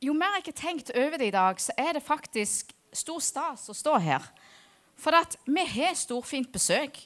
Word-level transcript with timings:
jo 0.00 0.14
mer 0.16 0.38
jeg 0.38 0.48
har 0.48 0.56
tenkt 0.56 0.90
over 0.96 1.18
det 1.20 1.28
i 1.28 1.34
dag, 1.34 1.60
så 1.60 1.72
er 1.78 1.92
det 1.92 2.02
faktisk 2.02 2.72
stor 2.92 3.20
stas 3.22 3.68
å 3.68 3.76
stå 3.76 3.98
her. 4.00 4.24
For 5.00 5.16
at 5.16 5.36
vi 5.46 5.64
har 5.76 5.96
storfint 5.96 6.50
besøk. 6.52 6.98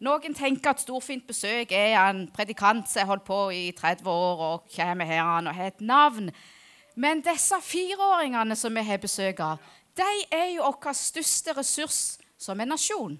Noen 0.00 0.34
tenker 0.34 0.72
at 0.72 0.82
storfint 0.82 1.26
besøk 1.28 1.72
er 1.76 1.94
en 1.98 2.24
predikant 2.32 2.88
som 2.88 3.02
har 3.02 3.10
holdt 3.12 3.26
på 3.26 3.40
i 3.54 3.64
30 3.76 4.08
år 4.10 4.44
og 4.46 4.70
kommer 4.74 5.06
her 5.06 5.22
og 5.22 5.54
har 5.54 5.72
et 5.72 5.80
navn. 5.80 6.30
Men 6.96 7.22
disse 7.22 7.58
fireåringene 7.62 8.56
som 8.56 8.74
vi 8.74 8.84
har 8.86 9.02
besøk 9.02 9.42
av, 9.44 9.60
de 9.96 10.10
er 10.32 10.54
jo 10.56 10.70
vår 10.70 10.96
største 10.96 11.54
ressurs 11.56 12.00
som 12.40 12.60
en 12.60 12.72
nasjon. 12.72 13.18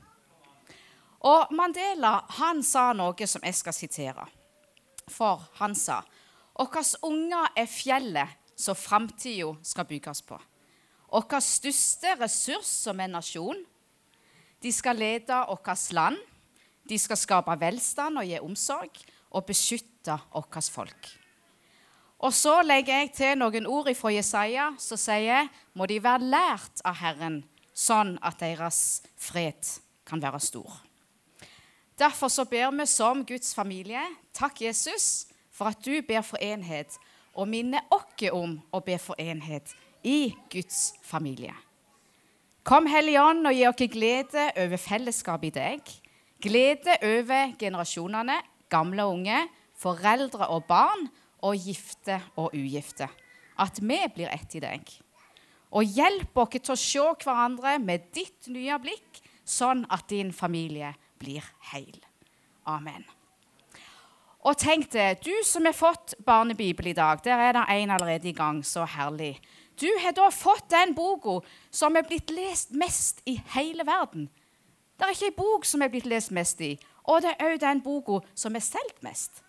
Og 1.20 1.52
Mandela 1.52 2.22
han 2.38 2.62
sa 2.64 2.90
noe 2.96 3.28
som 3.28 3.44
jeg 3.44 3.58
skal 3.58 3.76
sitere. 3.76 4.24
For 5.10 5.42
han 5.60 5.76
sa 5.76 6.00
våre 6.60 6.82
unger 7.06 7.52
er 7.56 7.68
fjellet 7.70 8.39
som 8.60 8.76
framtida 8.76 9.54
skal 9.64 9.88
bygges 9.88 10.22
på. 10.26 10.38
Vår 11.10 11.40
største 11.42 12.14
ressurs 12.20 12.68
som 12.84 13.00
en 13.00 13.16
nasjon. 13.18 13.64
De 14.62 14.72
skal 14.72 15.00
lede 15.00 15.38
vårt 15.48 15.92
land. 15.96 16.18
De 16.86 16.98
skal 16.98 17.18
skape 17.18 17.56
velstand 17.60 18.20
og 18.20 18.28
gi 18.28 18.38
omsorg 18.42 19.00
og 19.30 19.46
beskytte 19.48 20.18
vårt 20.34 20.70
folk. 20.70 21.10
Og 22.20 22.34
så 22.36 22.58
legger 22.62 23.00
jeg 23.00 23.12
til 23.16 23.38
noen 23.40 23.66
ord 23.66 23.88
fra 23.96 24.12
Jesaja 24.12 24.66
som 24.78 25.00
sier 25.00 25.48
må 25.72 25.86
de 25.88 25.96
være 26.04 26.28
lært 26.28 26.82
av 26.84 26.98
Herren, 27.00 27.40
sånn 27.72 28.18
at 28.20 28.42
deres 28.42 29.00
fred 29.16 29.64
kan 30.04 30.20
være 30.20 30.40
stor. 30.44 30.68
Derfor 32.00 32.28
så 32.32 32.44
ber 32.48 32.72
vi 32.76 32.86
som 32.88 33.24
Guds 33.24 33.54
familie 33.56 34.02
takk, 34.36 34.60
Jesus, 34.60 35.28
for 35.52 35.72
at 35.72 35.80
du 35.84 36.00
ber 36.04 36.22
for 36.24 36.40
enhet, 36.40 36.96
og 37.34 37.48
minner 37.48 37.86
oss 37.94 38.28
om 38.32 38.58
å 38.72 38.80
be 38.84 38.96
for 38.98 39.18
enhet 39.20 39.74
i 40.02 40.32
Guds 40.52 40.94
familie. 41.02 41.54
Kom, 42.62 42.86
Hellige 42.86 43.22
Ånd, 43.24 43.46
og 43.48 43.56
gi 43.56 43.66
oss 43.68 43.84
glede 43.92 44.50
over 44.60 44.80
fellesskapet 44.80 45.48
i 45.48 45.54
deg. 45.56 45.92
Glede 46.40 46.96
over 47.04 47.54
generasjonene, 47.60 48.36
gamle 48.72 49.06
og 49.06 49.18
unge, 49.18 49.44
foreldre 49.80 50.48
og 50.52 50.66
barn, 50.68 51.08
og 51.40 51.56
gifte 51.56 52.18
og 52.36 52.52
ugifte. 52.52 53.08
At 53.60 53.80
vi 53.80 53.98
blir 54.14 54.28
ett 54.28 54.56
i 54.56 54.60
deg. 54.60 54.92
Og 55.72 55.86
hjelp 55.86 56.36
oss 56.42 56.58
til 56.58 56.74
å 56.74 56.80
se 56.80 57.06
hverandre 57.24 57.78
med 57.80 58.10
ditt 58.12 58.50
nye 58.52 58.76
blikk, 58.82 59.22
sånn 59.44 59.86
at 59.90 60.08
din 60.12 60.32
familie 60.32 60.92
blir 61.20 61.44
heil. 61.72 61.96
Amen. 62.68 63.04
Og 64.40 64.56
tenk 64.56 64.88
det, 64.92 65.20
du 65.24 65.34
som 65.44 65.66
har 65.68 65.76
fått 65.76 66.14
barnebibel 66.24 66.90
i 66.90 66.96
dag, 66.96 67.20
der 67.24 67.36
er 67.36 67.52
det 67.58 67.64
en 67.68 67.90
allerede 67.90 68.28
i 68.28 68.36
gang. 68.36 68.62
Så 68.64 68.86
herlig. 68.88 69.40
Du 69.80 69.88
har 70.02 70.12
da 70.16 70.30
fått 70.32 70.70
den 70.70 70.94
boka 70.94 71.40
som 71.70 71.96
er 71.96 72.06
blitt 72.08 72.30
lest 72.32 72.72
mest 72.72 73.20
i 73.28 73.36
hele 73.54 73.84
verden. 73.86 74.28
Det 74.96 75.06
er 75.06 75.14
ikke 75.16 75.30
ei 75.30 75.36
bok 75.36 75.64
som 75.64 75.82
er 75.82 75.92
blitt 75.92 76.08
lest 76.08 76.32
mest 76.36 76.60
i, 76.60 76.74
og 77.08 77.22
det 77.24 77.32
er 77.32 77.54
òg 77.54 77.60
den 77.62 77.80
boka 77.84 78.20
som 78.36 78.56
er 78.56 78.64
solgt 78.64 79.00
mest. 79.04 79.40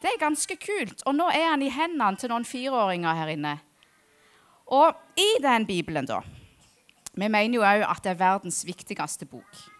Det 0.00 0.08
er 0.12 0.20
ganske 0.20 0.56
kult. 0.60 1.02
Og 1.08 1.16
nå 1.16 1.28
er 1.32 1.50
han 1.50 1.64
i 1.64 1.72
hendene 1.72 2.16
til 2.20 2.32
noen 2.32 2.44
fireåringer 2.48 3.16
her 3.16 3.32
inne. 3.32 3.58
Og 4.72 4.96
i 5.20 5.28
den 5.44 5.66
Bibelen, 5.68 6.08
da 6.08 6.22
Vi 7.14 7.28
mener 7.28 7.54
jo 7.54 7.62
òg 7.62 7.84
at 7.86 8.02
det 8.02 8.10
er 8.10 8.18
verdens 8.18 8.64
viktigste 8.66 9.26
bok. 9.26 9.73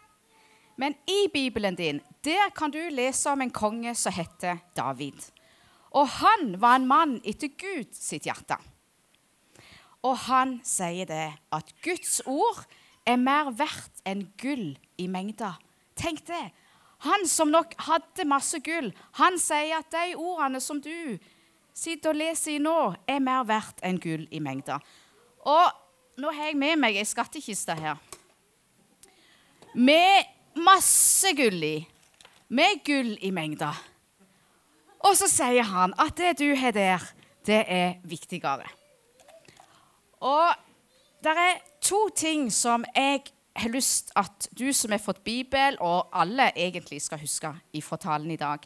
Men 0.77 0.97
i 1.07 1.29
Bibelen 1.33 1.77
din 1.79 2.01
der 2.25 2.51
kan 2.57 2.71
du 2.71 2.81
lese 2.91 3.31
om 3.31 3.41
en 3.41 3.51
konge 3.51 3.95
som 3.95 4.13
heter 4.13 4.59
David. 4.77 5.21
Og 5.95 6.09
han 6.09 6.61
var 6.61 6.79
en 6.79 6.87
mann 6.87 7.19
etter 7.25 7.53
Gud 7.53 7.93
sitt 7.95 8.27
hjerte. 8.27 8.57
Og 10.05 10.17
han 10.27 10.59
sier 10.67 11.07
det 11.09 11.29
at 11.55 11.71
Guds 11.85 12.21
ord 12.27 12.65
er 13.07 13.21
mer 13.21 13.53
verdt 13.57 14.03
enn 14.09 14.27
gull 14.41 14.75
i 14.99 15.07
mengder. 15.09 15.57
Tenk 15.97 16.25
det. 16.29 16.49
Han 17.05 17.27
som 17.29 17.53
nok 17.53 17.75
hadde 17.87 18.27
masse 18.29 18.59
gull, 18.65 18.91
han 19.21 19.39
sier 19.41 19.79
at 19.79 19.93
de 19.93 20.17
ordene 20.17 20.61
som 20.61 20.81
du 20.81 21.19
sitter 21.75 22.13
og 22.13 22.19
leser 22.19 22.57
i 22.57 22.63
nå, 22.63 22.95
er 23.07 23.21
mer 23.21 23.45
verdt 23.49 23.83
enn 23.85 23.99
gull 24.01 24.25
i 24.31 24.41
mengder. 24.41 24.81
Og 25.45 26.21
nå 26.23 26.31
har 26.33 26.51
jeg 26.51 26.59
med 26.59 26.81
meg 26.81 26.97
ei 26.97 27.07
skattkiste 27.07 27.75
her. 27.77 27.99
Med 29.75 30.31
masse 30.57 31.35
gull 31.37 31.63
i. 31.65 31.77
Med 32.49 32.83
gull 32.87 33.15
i 33.25 33.31
mengder. 33.35 33.77
Og 35.05 35.17
så 35.19 35.29
sier 35.29 35.67
han 35.69 35.93
at 36.01 36.17
det 36.17 36.39
du 36.41 36.55
har 36.57 36.73
der, 36.73 37.05
det 37.45 37.65
er 37.69 37.97
viktigere. 38.09 38.69
Og 40.25 40.55
det 41.25 41.35
er 41.37 41.61
to 41.85 42.09
ting 42.17 42.49
som 42.53 42.85
jeg 42.97 43.27
har 43.55 43.71
lyst 43.71 44.11
at 44.19 44.49
du 44.57 44.73
som 44.73 44.93
har 44.95 45.03
fått 45.03 45.25
Bibel, 45.25 45.77
og 45.81 46.09
alle 46.13 46.51
egentlig 46.57 47.03
skal 47.05 47.21
huske 47.21 47.53
i 47.73 47.81
talen 47.81 48.31
i 48.31 48.41
dag. 48.41 48.59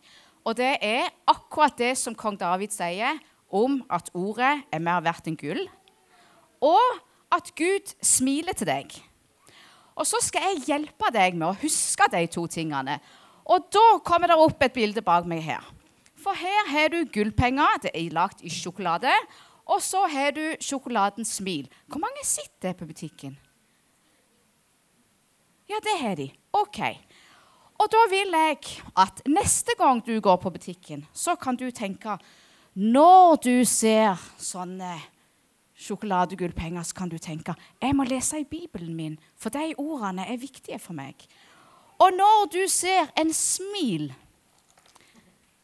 Og 0.45 0.57
det 0.57 0.79
er 0.81 1.11
akkurat 1.27 1.77
det 1.79 1.97
som 1.99 2.15
kong 2.15 2.39
David 2.41 2.73
sier 2.73 3.19
om 3.51 3.83
at 3.91 4.11
ordet 4.15 4.63
er 4.73 4.81
mer 4.81 5.03
verdt 5.05 5.29
enn 5.29 5.37
gull, 5.37 5.67
og 6.61 7.03
at 7.33 7.53
Gud 7.57 7.95
smiler 8.03 8.57
til 8.57 8.67
deg. 8.67 8.95
Og 9.99 10.07
så 10.07 10.21
skal 10.23 10.53
jeg 10.53 10.67
hjelpe 10.69 11.11
deg 11.15 11.35
med 11.35 11.49
å 11.51 11.57
huske 11.59 12.07
de 12.13 12.23
to 12.31 12.47
tingene. 12.51 12.99
Og 13.49 13.67
da 13.73 13.99
kommer 14.07 14.31
det 14.31 14.39
opp 14.39 14.63
et 14.63 14.77
bilde 14.77 15.03
bak 15.03 15.27
meg 15.27 15.43
her. 15.43 15.65
For 16.19 16.37
her 16.39 16.71
har 16.71 16.93
du 16.93 17.03
gullpenger. 17.11 17.83
Det 17.83 17.93
er 17.95 18.15
lagd 18.15 18.45
i 18.47 18.53
sjokolade. 18.53 19.13
Og 19.69 19.83
så 19.85 20.05
har 20.09 20.33
du 20.37 20.45
sjokoladens 20.63 21.35
smil. 21.41 21.67
Hvor 21.91 22.03
mange 22.03 22.25
sitter 22.27 22.77
på 22.79 22.87
butikken? 22.89 23.37
Ja, 25.69 25.81
det 25.85 25.99
har 26.01 26.17
de. 26.17 26.31
OK. 26.57 26.81
Og 27.79 27.91
da 27.93 28.07
vil 28.11 28.35
jeg 28.35 28.59
at 28.99 29.21
neste 29.29 29.77
gang 29.79 30.01
du 30.03 30.17
går 30.21 30.39
på 30.43 30.51
butikken, 30.51 31.05
så 31.13 31.37
kan 31.37 31.57
du 31.57 31.71
tenke 31.71 32.19
Når 32.75 33.37
du 33.43 33.65
ser 33.65 34.19
sånne 34.39 34.97
sjokoladegullpenger, 35.79 36.83
så 36.83 36.95
kan 36.95 37.11
du 37.11 37.19
tenke 37.23 37.55
jeg 37.81 37.95
må 37.97 38.05
lese 38.09 38.41
i 38.43 38.49
Bibelen 38.49 38.95
min, 38.97 39.19
for 39.37 39.55
de 39.55 39.75
ordene 39.79 40.27
er 40.27 40.41
viktige 40.41 40.79
for 40.83 40.97
meg. 40.99 41.15
Og 41.99 42.15
når 42.15 42.49
du 42.53 42.63
ser 42.71 43.11
en 43.19 43.33
smil, 43.35 44.13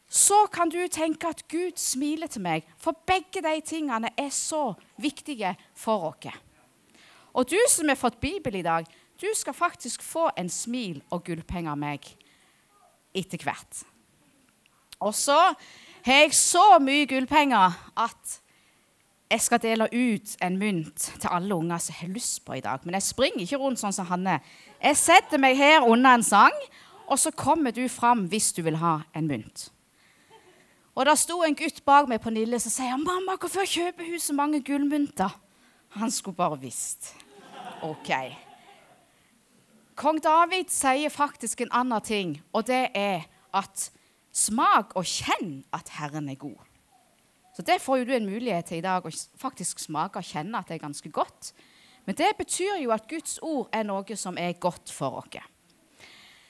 så 0.09 0.47
kan 0.53 0.71
du 0.71 0.79
tenke 0.91 1.27
at 1.27 1.43
Gud 1.51 1.79
smiler 1.79 2.31
til 2.31 2.43
meg, 2.43 2.67
for 2.79 2.95
begge 3.07 3.43
de 3.43 3.61
tingene 3.67 4.13
er 4.19 4.31
så 4.31 4.75
viktige 4.97 5.57
for 5.75 6.11
oss. 6.13 6.35
Og 7.35 7.51
du 7.51 7.59
som 7.69 7.91
har 7.91 7.99
fått 7.99 8.21
Bibel 8.23 8.55
i 8.55 8.63
dag, 8.63 8.87
du 9.21 9.27
skal 9.35 9.55
faktisk 9.55 10.03
få 10.03 10.29
en 10.39 10.51
smil 10.51 11.03
og 11.11 11.25
gullpenger 11.27 11.73
av 11.75 11.79
meg 11.79 12.07
etter 13.15 13.43
hvert. 13.43 13.83
Og 15.03 15.15
så 15.15 15.39
har 16.07 16.21
jeg 16.23 16.35
så 16.39 16.79
mye 16.83 17.07
gullpenger 17.11 17.75
at 17.99 18.39
jeg 19.35 19.43
skal 19.43 19.63
dele 19.63 19.89
ut 19.91 20.37
en 20.47 20.57
mynt 20.61 21.09
til 21.19 21.31
alle 21.33 21.57
unger 21.57 21.81
som 21.83 21.97
har 21.99 22.11
lyst 22.15 22.45
på 22.47 22.55
i 22.55 22.63
dag. 22.63 22.85
Men 22.85 22.95
jeg 22.95 23.03
springer 23.09 23.43
ikke 23.43 23.59
rundt 23.59 23.81
sånn 23.81 23.95
som 23.95 24.07
Hanne. 24.07 24.39
Jeg 24.79 24.99
setter 25.01 25.41
meg 25.43 25.57
her 25.59 25.87
under 25.87 26.15
en 26.15 26.23
sang, 26.23 26.55
og 27.11 27.19
så 27.19 27.33
kommer 27.35 27.75
du 27.75 27.83
fram 27.91 28.29
hvis 28.31 28.53
du 28.55 28.63
vil 28.63 28.79
ha 28.79 29.01
en 29.17 29.27
mynt. 29.27 29.69
Og 30.95 31.09
der 31.09 31.19
sto 31.19 31.41
en 31.43 31.57
gutt 31.59 31.83
bak 31.85 32.07
meg 32.09 32.23
på 32.23 32.31
Nille 32.31 32.61
som 32.63 32.71
sier 32.71 32.97
'Mamma, 32.97 33.35
hvorfor 33.35 33.67
kjøper 33.67 34.07
hun 34.07 34.21
så 34.21 34.33
mange 34.33 34.63
gullmynter?' 34.63 35.41
Han 35.99 36.11
skulle 36.11 36.37
bare 36.37 36.61
visst. 36.61 37.15
OK. 37.83 38.11
Kong 39.95 40.23
David 40.23 40.71
sier 40.71 41.09
faktisk 41.09 41.61
en 41.61 41.73
annen 41.73 42.03
ting, 42.03 42.43
og 42.53 42.67
det 42.67 42.89
er 42.95 43.27
at 43.55 43.91
smak 44.33 44.95
og 44.95 45.05
kjenn 45.05 45.65
at 45.73 45.89
Herren 45.89 46.29
er 46.29 46.35
god. 46.35 46.59
Så 47.55 47.63
Det 47.63 47.81
får 47.81 47.99
jo 47.99 48.05
du 48.05 48.13
en 48.15 48.27
mulighet 48.27 48.65
til 48.65 48.79
i 48.79 48.85
dag, 48.85 49.05
å 49.07 49.11
faktisk 49.39 49.79
smake 49.79 50.19
og 50.19 50.27
kjenne 50.27 50.59
at 50.59 50.69
det 50.69 50.75
er 50.75 50.87
ganske 50.87 51.11
godt. 51.11 51.53
Men 52.05 52.17
det 52.19 52.35
betyr 52.39 52.83
jo 52.83 52.91
at 52.91 53.09
Guds 53.09 53.39
ord 53.43 53.69
er 53.73 53.85
noe 53.87 54.17
som 54.17 54.39
er 54.39 54.59
godt 54.59 54.93
for 54.93 55.23
oss. 55.23 55.39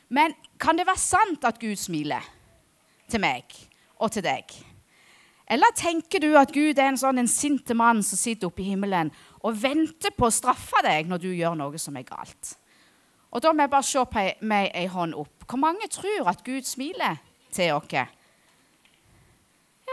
Men 0.08 0.34
kan 0.58 0.76
det 0.78 0.86
være 0.86 1.00
sant 1.00 1.44
at 1.44 1.60
Gud 1.60 1.76
smiler 1.76 2.24
til 3.08 3.20
meg 3.20 3.44
og 4.00 4.12
til 4.12 4.24
deg? 4.24 4.48
Eller 5.44 5.76
tenker 5.76 6.22
du 6.24 6.32
at 6.40 6.52
Gud 6.52 6.78
er 6.78 6.88
en 6.88 6.98
sånn 6.98 7.20
en 7.20 7.28
sint 7.28 7.68
mann 7.76 8.02
som 8.02 8.18
sitter 8.18 8.48
oppe 8.48 8.64
i 8.64 8.70
himmelen 8.72 9.12
og 9.44 9.58
venter 9.60 10.14
på 10.16 10.28
å 10.28 10.32
straffe 10.32 10.80
deg 10.86 11.10
når 11.10 11.20
du 11.20 11.30
gjør 11.34 11.58
noe 11.60 11.78
som 11.78 11.96
er 12.00 12.08
galt? 12.08 12.56
Og 13.34 13.42
Da 13.42 13.52
må 13.52 13.66
jeg 13.66 13.70
bare 13.70 13.82
se 13.82 14.04
på 14.08 14.24
meg 14.46 14.70
ei 14.72 14.86
hånd 14.86 15.14
opp. 15.18 15.44
Hvor 15.44 15.58
mange 15.58 15.88
tror 15.90 16.30
at 16.30 16.44
Gud 16.46 16.62
smiler 16.64 17.18
til 17.52 17.74
oss? 17.74 18.08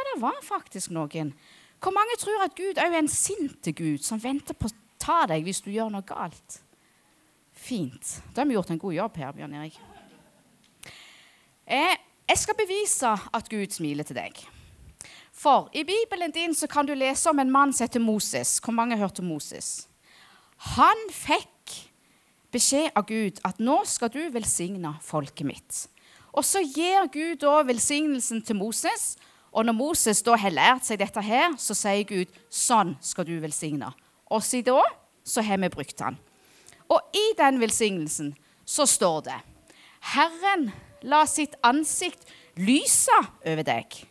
Ja, 0.01 0.15
det 0.15 0.21
var 0.21 0.37
faktisk 0.41 0.89
noen. 0.89 1.35
Hvor 1.81 1.93
mange 1.93 2.15
tror 2.17 2.41
at 2.41 2.55
Gud 2.57 2.79
òg 2.81 2.93
er 2.93 3.03
en 3.03 3.09
sint 3.09 3.67
Gud 3.77 4.01
som 4.01 4.21
venter 4.21 4.57
på 4.57 4.69
å 4.69 4.77
ta 5.01 5.25
deg 5.29 5.45
hvis 5.45 5.61
du 5.61 5.69
gjør 5.69 5.91
noe 5.93 6.05
galt? 6.05 6.57
Fint. 7.53 8.15
Da 8.33 8.41
har 8.41 8.49
vi 8.49 8.55
gjort 8.57 8.71
en 8.73 8.81
god 8.81 8.95
jobb 8.95 9.19
her, 9.21 9.35
Bjørn 9.37 9.53
Erik. 9.59 9.77
Eh, 11.69 11.93
jeg 12.31 12.41
skal 12.41 12.57
bevise 12.57 13.13
at 13.13 13.49
Gud 13.49 13.77
smiler 13.77 14.07
til 14.07 14.17
deg. 14.17 14.41
For 15.37 15.69
i 15.77 15.85
Bibelen 15.85 16.33
din 16.33 16.57
så 16.57 16.65
kan 16.69 16.89
du 16.89 16.95
lese 16.97 17.29
om 17.29 17.39
en 17.39 17.53
mann 17.53 17.73
som 17.73 17.85
heter 17.85 18.01
Moses. 18.01 18.57
Hvor 18.57 18.73
mange 18.73 18.97
hørte 18.97 19.21
Moses? 19.21 19.85
Han 20.73 21.09
fikk 21.13 21.77
beskjed 22.53 22.89
av 22.97 23.05
Gud 23.05 23.37
at 23.45 23.61
'nå 23.61 23.83
skal 23.85 24.09
du 24.09 24.29
velsigne 24.33 24.97
folket 25.01 25.45
mitt'. 25.45 25.87
Og 26.33 26.45
så 26.45 26.61
gir 26.65 27.05
Gud 27.11 27.41
da 27.43 27.61
velsignelsen 27.63 28.41
til 28.41 28.55
Moses. 28.55 29.17
Og 29.51 29.65
når 29.65 29.75
Moses 29.75 30.21
da 30.23 30.37
har 30.39 30.53
lært 30.53 30.85
seg 30.87 31.01
dette 31.01 31.21
her, 31.21 31.55
så 31.59 31.75
sier 31.75 32.07
Gud 32.07 32.27
'sånn 32.49 32.95
skal 33.01 33.25
du 33.25 33.39
velsigne'. 33.39 33.93
Og 34.31 34.43
siden 34.43 34.75
da 34.75 34.83
så 35.23 35.41
har 35.41 35.57
vi 35.57 35.69
brukt 35.69 35.97
den. 35.97 36.17
Og 36.89 36.99
i 37.13 37.33
den 37.37 37.59
velsignelsen 37.59 38.35
så 38.65 38.85
står 38.85 39.21
det 39.21 39.39
'Herren 40.01 40.71
la 41.03 41.25
sitt 41.25 41.55
ansikt 41.63 42.25
lyse 42.55 43.17
over 43.45 43.63
deg'. 43.63 44.05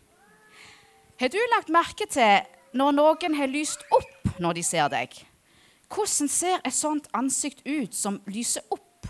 Har 1.21 1.29
du 1.29 1.39
lagt 1.57 1.69
merke 1.69 2.07
til 2.09 2.47
når 2.73 2.93
noen 2.93 3.35
har 3.35 3.47
lyst 3.47 3.83
opp 3.93 4.39
når 4.41 4.53
de 4.53 4.63
ser 4.63 4.89
deg? 4.89 5.27
Hvordan 5.89 6.29
ser 6.29 6.61
et 6.65 6.75
sånt 6.75 7.09
ansikt 7.15 7.67
ut 7.67 7.95
som 7.95 8.21
lyser 8.27 8.63
opp? 8.71 9.07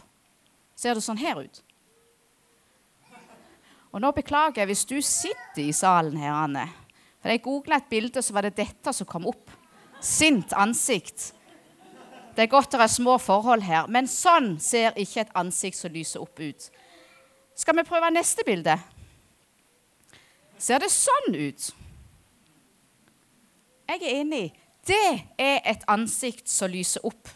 Ser 0.76 0.94
det 0.94 1.02
sånn 1.02 1.18
her 1.18 1.42
ut? 1.44 1.62
Og 3.90 4.02
nå 4.02 4.12
beklager 4.14 4.62
jeg 4.62 4.70
hvis 4.70 4.87
du 4.87 4.98
sitter 5.02 5.64
i 5.64 5.72
salen 5.75 6.16
her, 6.20 6.32
Anne. 6.34 6.69
For 7.20 7.32
jeg 7.32 7.42
googla 7.44 7.81
et 7.81 7.90
bilde, 7.90 8.22
så 8.22 8.32
var 8.32 8.46
det 8.46 8.56
dette 8.56 8.92
som 8.96 9.08
kom 9.08 9.26
opp. 9.28 9.50
Sint 10.00 10.54
ansikt. 10.56 11.32
Det 12.37 12.46
er 12.46 12.52
godt 12.52 12.72
det 12.72 12.81
er 12.81 12.92
små 12.92 13.19
forhold 13.19 13.64
her, 13.66 13.88
men 13.90 14.06
sånn 14.08 14.54
ser 14.62 14.96
ikke 14.96 15.26
et 15.26 15.34
ansikt 15.37 15.76
som 15.76 15.92
lyser 15.92 16.22
opp 16.22 16.40
ut. 16.40 16.70
Skal 17.58 17.76
vi 17.76 17.84
prøve 17.84 18.08
neste 18.14 18.46
bilde? 18.46 18.78
Ser 20.60 20.81
det 20.81 20.88
sånn 20.94 21.34
ut? 21.34 21.66
Jeg 23.90 24.00
er 24.00 24.20
enig. 24.22 24.46
Det 24.87 25.26
er 25.37 25.58
et 25.69 25.84
ansikt 25.90 26.48
som 26.48 26.70
lyser 26.70 27.04
opp. 27.04 27.28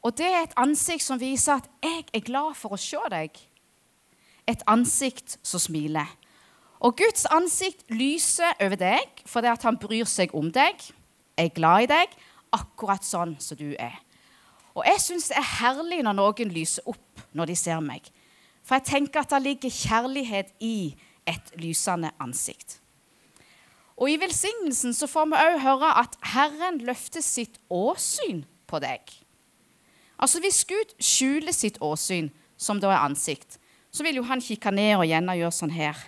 Og 0.00 0.16
det 0.16 0.26
er 0.26 0.42
et 0.42 0.56
ansikt 0.58 1.04
som 1.04 1.20
viser 1.20 1.60
at 1.60 1.68
'jeg 1.82 2.04
er 2.14 2.20
glad 2.20 2.56
for 2.56 2.72
å 2.72 2.76
se 2.80 2.96
deg'. 3.10 3.49
Et 4.50 4.62
ansikt 4.70 5.38
som 5.46 5.62
smiler. 5.62 6.08
Og 6.80 6.96
Guds 6.98 7.26
ansikt 7.30 7.84
lyser 7.92 8.56
over 8.58 8.78
deg 8.80 9.24
fordi 9.28 9.52
han 9.62 9.78
bryr 9.78 10.08
seg 10.08 10.32
om 10.34 10.48
deg, 10.52 10.80
er 11.38 11.52
glad 11.54 11.86
i 11.86 11.90
deg, 11.90 12.14
akkurat 12.56 13.04
sånn 13.06 13.36
som 13.38 13.58
du 13.60 13.74
er. 13.78 14.00
Og 14.74 14.86
jeg 14.86 15.02
syns 15.02 15.28
det 15.30 15.38
er 15.38 15.52
herlig 15.60 16.00
når 16.06 16.16
noen 16.16 16.52
lyser 16.54 16.86
opp 16.88 17.22
når 17.36 17.52
de 17.52 17.56
ser 17.58 17.82
meg. 17.84 18.06
For 18.64 18.78
jeg 18.78 18.88
tenker 18.88 19.22
at 19.22 19.32
det 19.34 19.42
ligger 19.44 19.72
kjærlighet 19.74 20.52
i 20.64 20.94
et 21.28 21.52
lysende 21.60 22.12
ansikt. 22.22 22.78
Og 24.00 24.08
I 24.08 24.16
velsignelsen 24.20 24.94
så 24.96 25.08
får 25.10 25.28
vi 25.28 25.40
òg 25.44 25.58
høre 25.60 25.90
at 26.00 26.16
Herren 26.32 26.80
løfter 26.88 27.20
sitt 27.24 27.60
åsyn 27.68 28.46
på 28.70 28.80
deg. 28.80 29.04
Altså 30.16 30.40
Hvis 30.40 30.64
Gud 30.64 30.94
skjuler 31.00 31.52
sitt 31.52 31.76
åsyn, 31.84 32.30
som 32.56 32.80
da 32.80 32.92
er 32.92 33.04
ansikt, 33.04 33.59
så 33.90 34.06
vil 34.06 34.20
jo 34.20 34.26
han 34.28 34.42
kikke 34.42 34.72
ned 34.74 34.96
og 34.98 35.08
gjerne 35.08 35.36
gjøre 35.38 35.56
sånn 35.56 35.74
her. 35.74 35.98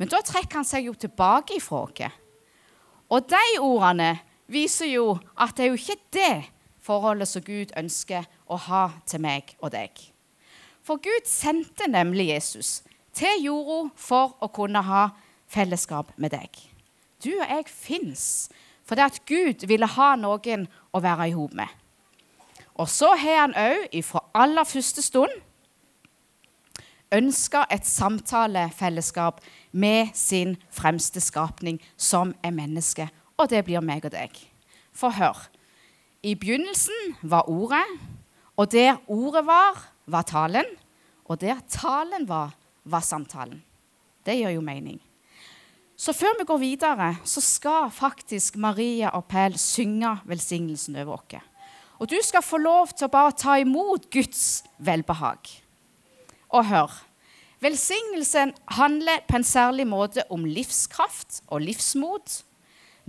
Men 0.00 0.08
da 0.08 0.22
trekker 0.24 0.60
han 0.60 0.68
seg 0.68 0.88
jo 0.88 0.94
tilbake 0.96 1.58
ifra 1.58 1.84
oss. 1.84 2.18
Og 3.10 3.26
de 3.28 3.44
ordene 3.60 4.14
viser 4.50 4.88
jo 4.92 5.18
at 5.36 5.56
det 5.56 5.66
er 5.66 5.72
jo 5.72 5.80
ikke 5.80 5.98
det 6.14 6.34
forholdet 6.80 7.28
som 7.28 7.44
Gud 7.44 7.74
ønsker 7.76 8.26
å 8.48 8.56
ha 8.68 8.84
til 9.06 9.22
meg 9.22 9.52
og 9.60 9.74
deg. 9.74 9.92
For 10.82 11.02
Gud 11.02 11.28
sendte 11.28 11.90
nemlig 11.90 12.30
Jesus 12.30 12.80
til 13.16 13.44
jorda 13.44 13.90
for 13.98 14.38
å 14.40 14.48
kunne 14.54 14.80
ha 14.86 15.10
fellesskap 15.50 16.14
med 16.16 16.32
deg. 16.32 16.48
Du 17.20 17.34
og 17.36 17.46
jeg 17.46 17.68
fins 17.68 18.26
fordi 18.88 19.04
at 19.04 19.20
Gud 19.28 19.66
ville 19.70 19.86
ha 19.86 20.14
noen 20.18 20.64
å 20.90 21.02
være 21.02 21.28
i 21.30 21.34
hop 21.36 21.52
med. 21.54 21.68
Og 22.74 22.88
så 22.90 23.12
har 23.20 23.44
han 23.44 23.54
òg 23.54 23.92
ifra 23.94 24.24
aller 24.34 24.66
første 24.66 25.04
stund 25.04 25.30
ønska 27.12 27.64
et 27.70 27.86
samtalefellesskap 27.86 29.40
med 29.72 30.14
sin 30.14 30.56
fremste 30.70 31.20
skapning, 31.20 31.80
som 31.96 32.34
er 32.42 32.54
menneske. 32.54 33.08
Og 33.38 33.50
det 33.50 33.64
blir 33.66 33.82
meg 33.84 34.04
og 34.04 34.14
deg. 34.14 34.34
For 34.92 35.10
hør. 35.10 35.48
I 36.22 36.34
begynnelsen 36.36 37.14
var 37.22 37.48
Ordet, 37.48 37.86
og 38.56 38.72
der 38.72 38.98
Ordet 39.08 39.46
var, 39.46 39.78
var 40.06 40.22
talen. 40.22 40.66
Og 41.24 41.40
der 41.40 41.60
talen 41.68 42.28
var, 42.28 42.52
var 42.84 43.00
samtalen. 43.00 43.62
Det 44.26 44.36
gjør 44.36 44.58
jo 44.58 44.60
mening. 44.60 45.00
Så 45.96 46.12
før 46.12 46.38
vi 46.38 46.44
går 46.48 46.58
videre, 46.58 47.16
så 47.24 47.40
skal 47.40 47.90
faktisk 47.92 48.56
Maria 48.56 49.10
og 49.16 49.24
Pell 49.28 49.58
synge 49.58 50.16
velsignelsen 50.24 50.96
over 50.96 51.18
oss. 51.18 51.42
Og 52.00 52.08
du 52.08 52.16
skal 52.24 52.42
få 52.42 52.56
lov 52.56 52.94
til 52.96 53.06
å 53.06 53.12
bare 53.12 53.36
ta 53.36 53.58
imot 53.60 54.08
Guds 54.12 54.64
velbehag. 54.78 55.59
Og 56.50 56.66
hør. 56.66 56.92
Velsignelsen 57.60 58.54
handler 58.72 59.20
på 59.28 59.36
en 59.36 59.44
særlig 59.44 59.86
måte 59.86 60.24
om 60.32 60.44
livskraft 60.48 61.42
og 61.46 61.60
livsmot. 61.60 62.40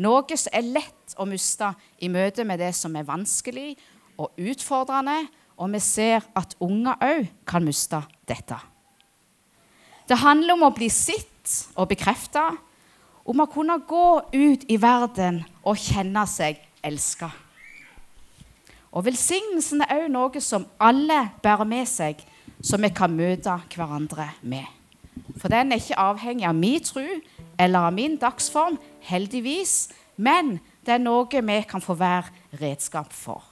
Noe 0.02 0.38
som 0.38 0.56
er 0.56 0.68
lett 0.76 1.16
å 1.20 1.28
miste 1.30 1.72
i 2.04 2.10
møte 2.12 2.44
med 2.48 2.60
det 2.60 2.74
som 2.76 2.96
er 2.96 3.08
vanskelig 3.08 3.76
og 4.20 4.36
utfordrende. 4.40 5.24
Og 5.62 5.72
vi 5.72 5.80
ser 5.84 6.26
at 6.36 6.56
unger 6.60 7.00
òg 7.06 7.30
kan 7.48 7.64
miste 7.64 8.02
dette. 8.28 8.58
Det 10.10 10.18
handler 10.20 10.58
om 10.58 10.68
å 10.68 10.76
bli 10.76 10.90
sett 10.92 11.72
og 11.78 11.88
bekrefta 11.92 12.50
om 13.24 13.40
å 13.40 13.50
kunne 13.52 13.78
gå 13.88 14.08
ut 14.34 14.66
i 14.68 14.78
verden 14.82 15.42
og 15.64 15.80
kjenne 15.80 16.26
seg 16.28 16.60
elska. 16.84 17.30
Og 18.92 19.06
velsignelsen 19.06 19.86
er 19.86 20.04
òg 20.04 20.12
noe 20.12 20.44
som 20.44 20.66
alle 20.82 21.22
bærer 21.44 21.68
med 21.70 21.88
seg, 21.88 22.20
som 22.64 22.82
vi 22.82 22.90
kan 22.94 23.14
møte 23.14 23.54
hverandre 23.74 24.30
med. 24.42 24.66
For 25.38 25.52
den 25.52 25.72
er 25.72 25.82
ikke 25.82 26.00
avhengig 26.00 26.48
av 26.48 26.58
min 26.58 26.84
tro 26.84 27.04
eller 27.60 27.88
av 27.88 27.94
min 27.94 28.18
dagsform, 28.18 28.78
heldigvis, 29.06 29.90
men 30.18 30.60
det 30.86 30.96
er 30.96 31.04
noe 31.04 31.28
vi 31.30 31.58
kan 31.70 31.82
få 31.82 31.96
være 31.98 32.60
redskap 32.62 33.14
for. 33.14 33.44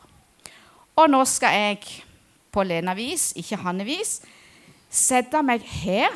Og 0.97 1.09
nå 1.09 1.21
skal 1.25 1.55
jeg 1.55 2.03
på 2.51 2.63
Lena-vis, 2.63 3.31
ikke 3.37 3.59
Hanne-vis, 3.61 4.19
sette 4.89 5.41
meg 5.45 5.63
her. 5.63 6.13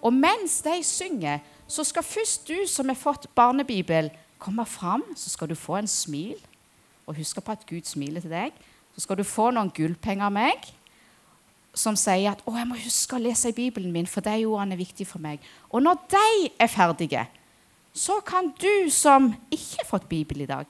Og 0.00 0.12
mens 0.14 0.60
de 0.64 0.80
synger, 0.84 1.40
så 1.68 1.84
skal 1.84 2.04
først 2.04 2.48
du 2.48 2.66
som 2.68 2.88
har 2.88 2.98
fått 2.98 3.28
barnebibel, 3.34 4.10
komme 4.38 4.64
fram. 4.66 5.02
Så 5.16 5.32
skal 5.34 5.50
du 5.50 5.54
få 5.54 5.80
en 5.80 5.88
smil. 5.88 6.36
Og 7.06 7.16
husk 7.16 7.40
på 7.42 7.52
at 7.52 7.66
Gud 7.66 7.88
smiler 7.88 8.20
til 8.20 8.32
deg. 8.32 8.54
Så 8.94 9.04
skal 9.04 9.18
du 9.18 9.24
få 9.24 9.50
noen 9.54 9.72
gullpenger 9.74 10.28
av 10.28 10.36
meg 10.36 10.70
som 11.74 11.96
sier 11.96 12.32
at 12.32 12.42
'Å, 12.44 12.56
jeg 12.56 12.66
må 12.66 12.74
huske 12.74 13.16
å 13.16 13.22
lese 13.22 13.48
i 13.48 13.52
Bibelen 13.52 13.92
min, 13.92 14.06
for 14.06 14.20
de 14.20 14.46
ordene 14.46 14.72
er 14.72 14.84
viktige 14.84 15.06
for 15.06 15.18
meg'. 15.18 15.38
Og 15.70 15.82
når 15.82 15.98
de 16.08 16.50
er 16.58 16.66
ferdige, 16.66 17.26
så 17.94 18.20
kan 18.24 18.52
du 18.58 18.90
som 18.90 19.34
ikke 19.50 19.82
har 19.82 19.88
fått 19.88 20.08
Bibel 20.08 20.40
i 20.40 20.46
dag, 20.46 20.66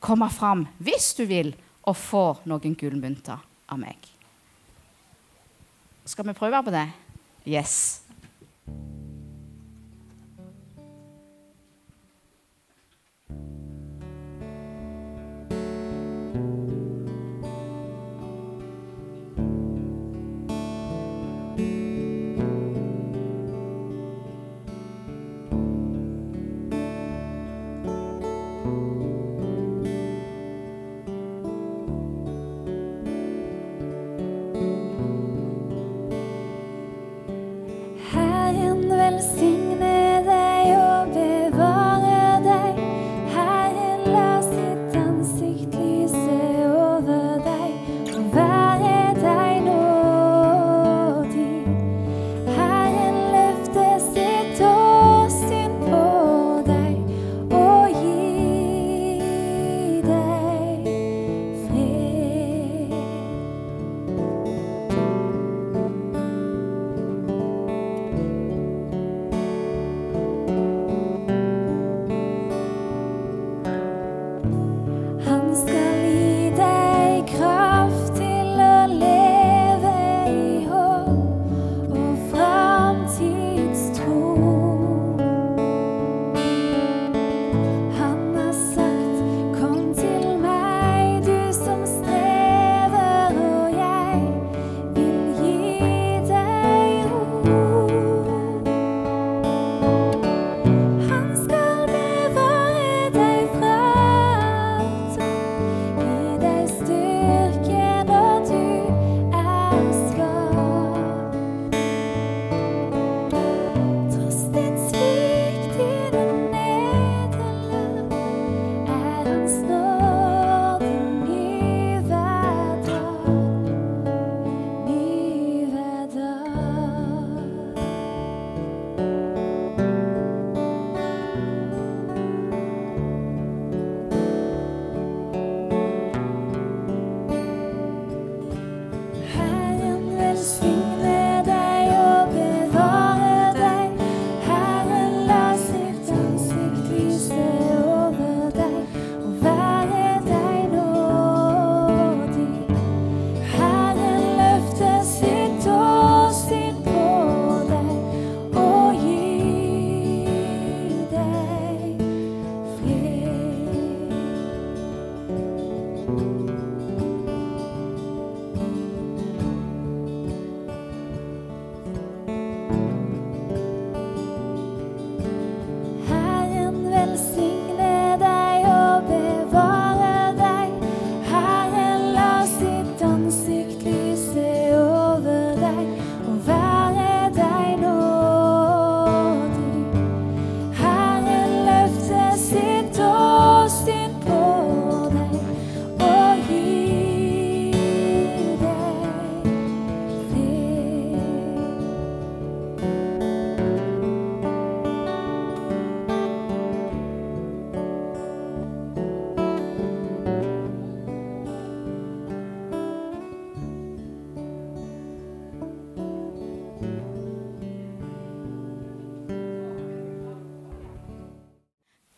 komme 0.00 0.30
fram, 0.30 0.66
hvis 0.78 1.14
du 1.14 1.24
vil, 1.24 1.54
og 1.84 1.96
få 1.96 2.38
noen 2.46 2.76
gullmynter 2.78 3.38
av 3.68 3.78
meg. 3.78 3.96
Skal 6.04 6.24
vi 6.24 6.32
prøve 6.32 6.62
på 6.62 6.70
det? 6.70 6.88
Yes. 7.46 8.01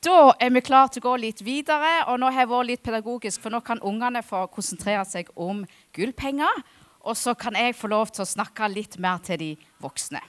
Nå 0.05 0.17
er 0.41 0.51
vi 0.55 0.63
klare 0.65 0.93
til 0.93 1.03
å 1.03 1.09
gå 1.09 1.15
litt 1.23 1.43
videre, 1.45 2.05
og 2.11 2.19
nå 2.21 2.31
har 2.33 2.45
jeg 2.45 2.51
vært 2.51 2.69
litt 2.71 2.83
pedagogisk, 2.85 3.43
for 3.43 3.55
nå 3.55 3.61
kan 3.65 3.83
ungene 3.85 4.23
få 4.25 4.45
konsentrere 4.53 5.05
seg 5.09 5.31
om 5.35 5.63
gullpenger, 5.97 6.63
og 7.05 7.17
så 7.21 7.35
kan 7.37 7.57
jeg 7.59 7.77
få 7.77 7.91
lov 7.93 8.13
til 8.15 8.25
å 8.25 8.29
snakke 8.29 8.69
litt 8.73 8.99
mer 9.03 9.21
til 9.25 9.41
de 9.41 9.51
voksne. 9.85 10.23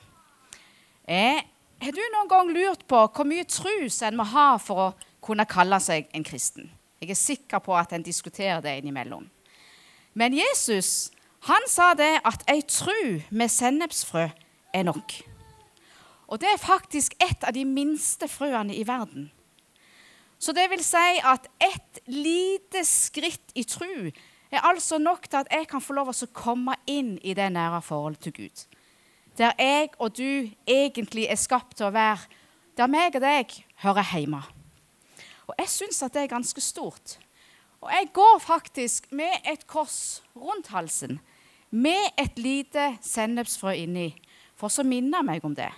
Eh, 1.08 1.44
har 1.82 1.92
du 1.96 2.02
noen 2.02 2.32
gang 2.32 2.52
lurt 2.56 2.88
på 2.90 3.02
hvor 3.08 3.28
mye 3.28 3.46
trus 3.48 4.02
en 4.04 4.18
må 4.18 4.26
ha 4.32 4.56
for 4.62 4.82
å 4.88 4.94
kunne 5.24 5.48
kalle 5.50 5.80
seg 5.84 6.10
en 6.16 6.26
kristen? 6.26 6.72
Jeg 7.02 7.12
er 7.12 7.20
sikker 7.20 7.62
på 7.64 7.76
at 7.78 7.94
en 7.94 8.04
diskuterer 8.04 8.64
det 8.64 8.78
innimellom. 8.80 9.28
Men 10.16 10.34
Jesus 10.34 11.12
han 11.46 11.68
sa 11.70 11.92
det 11.94 12.24
at 12.26 12.42
ei 12.50 12.64
tru 12.66 13.22
med 13.30 13.52
sennepsfrø 13.54 14.24
er 14.74 14.86
nok. 14.88 15.14
Og 16.26 16.42
det 16.42 16.50
er 16.50 16.62
faktisk 16.62 17.14
et 17.22 17.44
av 17.46 17.54
de 17.54 17.62
minste 17.70 18.26
frøene 18.32 18.74
i 18.74 18.82
verden. 18.88 19.30
Så 20.40 20.54
det 20.54 20.68
vil 20.70 20.84
si 20.84 21.20
at 21.24 21.48
ett 21.64 22.00
lite 22.12 22.84
skritt 22.86 23.54
i 23.56 23.64
tru 23.64 24.12
er 24.52 24.64
altså 24.64 24.98
nok 25.02 25.30
til 25.30 25.42
at 25.42 25.52
jeg 25.52 25.68
kan 25.68 25.82
få 25.82 25.96
lov 25.98 26.14
til 26.14 26.28
å 26.28 26.36
komme 26.36 26.76
inn 26.88 27.16
i 27.24 27.34
det 27.38 27.48
nære 27.52 27.82
forholdet 27.84 28.28
til 28.28 28.36
Gud. 28.40 28.66
Der 29.38 29.56
jeg 29.60 29.92
og 30.00 30.16
du 30.18 30.52
egentlig 30.68 31.28
er 31.30 31.40
skapt 31.40 31.78
til 31.78 31.90
å 31.90 31.96
være, 31.96 32.24
der 32.78 32.92
meg 32.92 33.16
og 33.16 33.24
deg 33.24 33.52
hører 33.84 34.12
hjemme. 34.14 34.44
Og 35.48 35.56
jeg 35.60 35.72
syns 35.72 36.04
at 36.04 36.14
det 36.16 36.26
er 36.26 36.36
ganske 36.36 36.62
stort. 36.62 37.18
Og 37.82 37.92
jeg 37.92 38.10
går 38.14 38.40
faktisk 38.42 39.12
med 39.12 39.46
et 39.46 39.68
kors 39.68 40.24
rundt 40.36 40.72
halsen, 40.74 41.20
med 41.70 42.16
et 42.18 42.40
lite 42.40 42.96
sennepsfrø 43.04 43.76
inni, 43.76 44.14
for 44.56 44.72
så 44.72 44.84
minner 44.88 45.26
meg 45.26 45.44
om 45.46 45.56
det. 45.56 45.72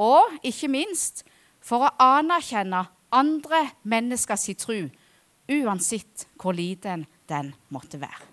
Og 0.00 0.40
ikke 0.42 0.70
minst 0.72 1.22
for 1.62 1.84
å 1.86 1.92
anerkjenne 2.00 2.86
andre 3.12 3.68
menneskers 3.84 4.48
tro, 4.58 4.78
uansett 5.52 6.26
hvor 6.40 6.56
liten 6.56 7.06
den 7.28 7.54
måtte 7.68 8.00
være. 8.00 8.32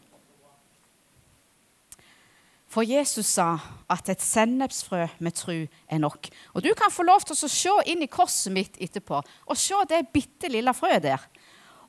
For 2.69 2.85
Jesus 2.85 3.25
sa 3.33 3.55
at 3.89 4.11
et 4.13 4.21
sennepsfrø 4.21 5.07
med 5.25 5.33
tru 5.33 5.55
er 5.65 5.97
nok. 5.97 6.29
Og 6.53 6.63
Du 6.63 6.69
kan 6.77 6.93
få 6.93 7.03
lov 7.03 7.25
til 7.25 7.33
å 7.33 7.49
se 7.49 7.73
inn 7.89 8.03
i 8.05 8.11
korset 8.11 8.53
mitt 8.53 8.77
etterpå 8.77 9.23
og 9.23 9.57
se 9.57 9.73
det 9.89 10.11
bitte 10.13 10.51
lille 10.53 10.73
frøet 10.77 11.01
der. 11.07 11.23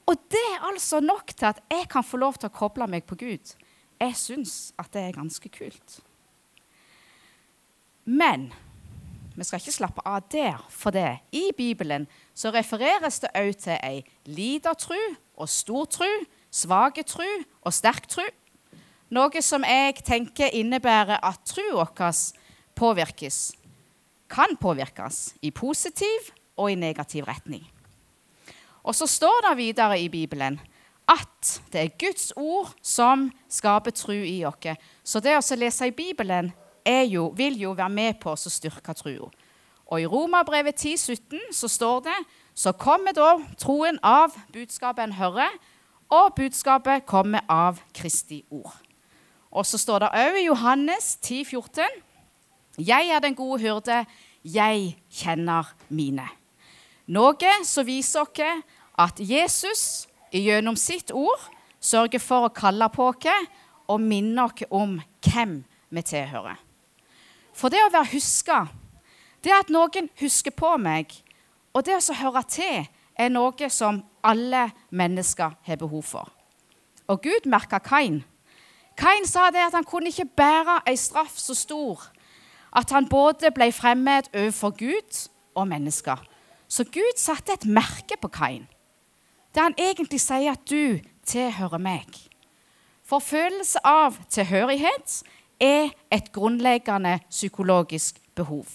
Og 0.09 0.17
det 0.33 0.41
er 0.41 0.65
altså 0.71 1.03
nok 1.05 1.35
til 1.37 1.51
at 1.51 1.61
jeg 1.71 1.89
kan 1.93 2.05
få 2.05 2.17
lov 2.17 2.41
til 2.41 2.49
å 2.49 2.57
koble 2.57 2.89
meg 2.89 3.05
på 3.05 3.19
Gud. 3.21 3.53
Jeg 4.01 4.17
syns 4.17 4.73
at 4.81 4.89
det 4.97 5.05
er 5.05 5.19
ganske 5.19 5.53
kult. 5.53 6.01
Men 8.09 8.49
vi 9.37 9.45
skal 9.45 9.61
ikke 9.61 9.77
slappe 9.77 10.03
av 10.09 10.25
der, 10.33 10.57
for 10.73 10.97
det. 10.97 11.21
I 11.33 11.53
Bibelen 11.57 12.09
så 12.41 12.49
refereres 12.55 13.21
det 13.21 13.33
òg 13.37 13.57
til 13.61 13.77
ei 13.85 14.01
lita 14.25 14.73
tru 14.79 14.99
og 15.37 15.49
stor 15.49 15.89
tru, 15.93 16.09
svak 16.51 17.01
tru 17.05 17.29
og 17.61 17.75
sterk 17.75 18.09
tru. 18.09 18.25
Noe 19.13 19.43
som 19.45 19.67
jeg 19.67 19.99
tenker 20.07 20.55
innebærer 20.57 21.21
at 21.21 21.43
trua 21.45 21.85
vår 21.85 22.21
påvirkes, 22.79 23.53
kan 24.31 24.57
påvirkes 24.57 25.35
i 25.43 25.51
positiv 25.51 26.31
og 26.57 26.71
i 26.71 26.79
negativ 26.79 27.27
retning. 27.29 27.67
Og 28.87 28.95
så 28.95 29.07
står 29.07 29.51
det 29.51 29.57
videre 29.59 30.01
i 30.01 30.09
Bibelen 30.09 30.61
at 31.11 31.61
det 31.73 31.81
er 31.83 31.99
Guds 31.99 32.33
ord 32.37 32.73
som 32.83 33.29
skaper 33.51 33.91
tru 33.91 34.15
i 34.15 34.45
oss. 34.47 34.79
Så 35.05 35.21
det 35.21 35.37
å 35.37 35.59
lese 35.59 35.91
i 35.91 35.93
Bibelen 35.93 36.53
jo, 37.11 37.29
vil 37.37 37.59
jo 37.61 37.75
være 37.75 37.93
med 37.93 38.21
på 38.23 38.33
å 38.33 38.39
styrke 38.39 38.95
trua. 38.95 39.29
Og 39.91 40.03
i 40.03 40.07
Romerbrevet 40.07 40.75
10, 40.75 40.97
17 40.97 41.41
så 41.53 41.69
står 41.69 42.01
det 42.07 42.19
så 42.55 42.73
kommer 42.73 43.15
da 43.17 43.39
troen 43.59 43.99
av 44.05 44.35
budskapet 44.53 45.07
en 45.07 45.17
hører, 45.19 45.55
og 46.11 46.35
budskapet 46.37 47.07
kommer 47.07 47.43
av 47.49 47.79
Kristi 47.95 48.43
ord. 48.51 48.75
Og 49.51 49.67
så 49.67 49.79
står 49.79 50.05
det 50.05 50.11
òg 50.15 50.39
i 50.39 50.47
Johannes 50.47 51.17
10, 51.23 51.45
14, 51.45 51.85
Jeg 52.79 53.09
er 53.11 53.19
den 53.21 53.35
gode 53.35 53.61
hyrde, 53.61 54.05
jeg 54.45 54.97
kjenner 55.11 55.75
mine. 55.89 56.27
Noe 57.07 57.55
som 57.65 57.87
viser 57.87 58.23
oss 58.23 58.63
at 58.99 59.19
Jesus 59.19 60.07
gjennom 60.33 60.77
sitt 60.77 61.11
ord 61.11 61.49
sørger 61.81 62.23
for 62.23 62.47
å 62.47 62.55
kalle 62.55 62.89
på 62.93 63.09
oss 63.11 63.49
og 63.89 64.01
minne 64.01 64.45
oss 64.45 64.63
om 64.71 65.01
hvem 65.27 65.63
vi 65.91 66.03
tilhører. 66.03 66.57
For 67.53 67.69
det 67.69 67.83
å 67.83 67.93
være 67.93 68.13
huska, 68.15 68.67
det 69.45 69.53
at 69.57 69.71
noen 69.73 70.11
husker 70.21 70.55
på 70.55 70.75
meg, 70.81 71.13
og 71.73 71.87
det 71.87 71.97
å 71.97 72.19
høre 72.21 72.43
til, 72.51 72.89
er 73.21 73.33
noe 73.33 73.69
som 73.71 74.03
alle 74.25 74.71
mennesker 74.91 75.57
har 75.67 75.81
behov 75.81 76.03
for. 76.09 76.31
Og 77.09 77.23
Gud 77.23 77.49
merka 77.51 77.81
Kain. 77.83 78.23
Kain 78.97 79.27
sa 79.27 79.51
det 79.51 79.63
at 79.67 79.77
han 79.77 79.87
kunne 79.89 80.13
ikke 80.13 80.29
bære 80.37 80.81
ei 80.89 80.97
straff 80.97 81.39
så 81.39 81.55
stor 81.57 82.09
at 82.77 82.93
han 82.95 83.09
både 83.11 83.51
ble 83.55 83.73
fremmed 83.75 84.29
overfor 84.35 84.71
Gud 84.79 85.17
og 85.59 85.69
mennesker. 85.69 86.21
Så 86.69 86.85
Gud 86.85 87.19
satte 87.19 87.57
et 87.57 87.67
merke 87.67 88.17
på 88.21 88.29
Kain, 88.29 88.69
der 89.55 89.67
han 89.67 89.79
egentlig 89.79 90.21
sier 90.23 90.55
at 90.55 90.71
du 90.71 91.01
tilhører 91.27 91.83
meg. 91.83 92.07
For 93.03 93.19
følelse 93.19 93.83
av 93.85 94.21
tilhørighet 94.31 95.23
er 95.61 95.91
et 96.15 96.31
grunnleggende 96.33 97.19
psykologisk 97.31 98.21
behov. 98.39 98.67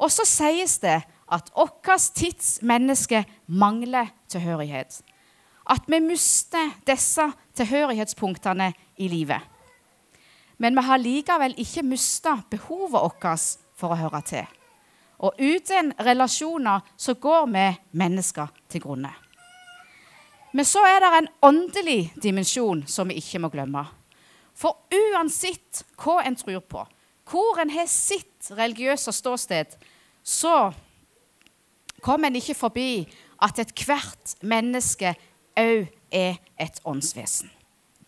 Og 0.00 0.10
så 0.12 0.24
sies 0.24 0.78
det 0.80 0.98
at 1.30 1.50
vårt 1.54 2.10
tids 2.16 2.58
menneske 2.66 3.24
mangler 3.46 4.10
tilhørighet 4.32 5.02
at 5.70 5.86
vi 5.86 6.00
mister 6.02 6.72
disse 6.86 7.24
tilhørighetspunktene 7.54 8.72
i 8.98 9.08
livet. 9.08 9.40
Men 10.58 10.76
vi 10.76 10.82
har 10.84 10.98
likevel 11.00 11.54
ikke 11.58 11.86
mista 11.86 12.36
behovet 12.50 12.92
vårt 12.92 13.46
for 13.78 13.94
å 13.94 14.00
høre 14.00 14.20
til. 14.26 14.48
Og 15.20 15.36
uten 15.38 15.92
relasjoner 16.00 16.80
så 16.96 17.14
går 17.14 17.46
vi 17.52 17.66
mennesker 17.92 18.48
til 18.68 18.82
grunne. 18.82 19.12
Men 20.52 20.66
så 20.66 20.82
er 20.82 20.98
det 21.00 21.10
en 21.14 21.28
åndelig 21.46 22.12
dimensjon 22.22 22.82
som 22.88 23.08
vi 23.08 23.20
ikke 23.20 23.38
må 23.38 23.50
glemme. 23.52 23.84
For 24.56 24.88
uansett 24.90 25.84
hva 26.00 26.20
en 26.26 26.36
tror 26.36 26.64
på, 26.66 26.82
hvor 27.30 27.60
en 27.62 27.70
har 27.70 27.86
sitt 27.86 28.50
religiøse 28.50 29.12
ståsted, 29.12 29.76
så 30.22 30.72
kommer 32.02 32.28
en 32.28 32.36
ikke 32.40 32.54
forbi 32.58 33.06
at 33.42 33.58
ethvert 33.62 34.36
menneske 34.42 35.14
òg 35.60 35.88
er 36.12 36.38
et 36.58 36.80
åndsvesen. 36.84 37.50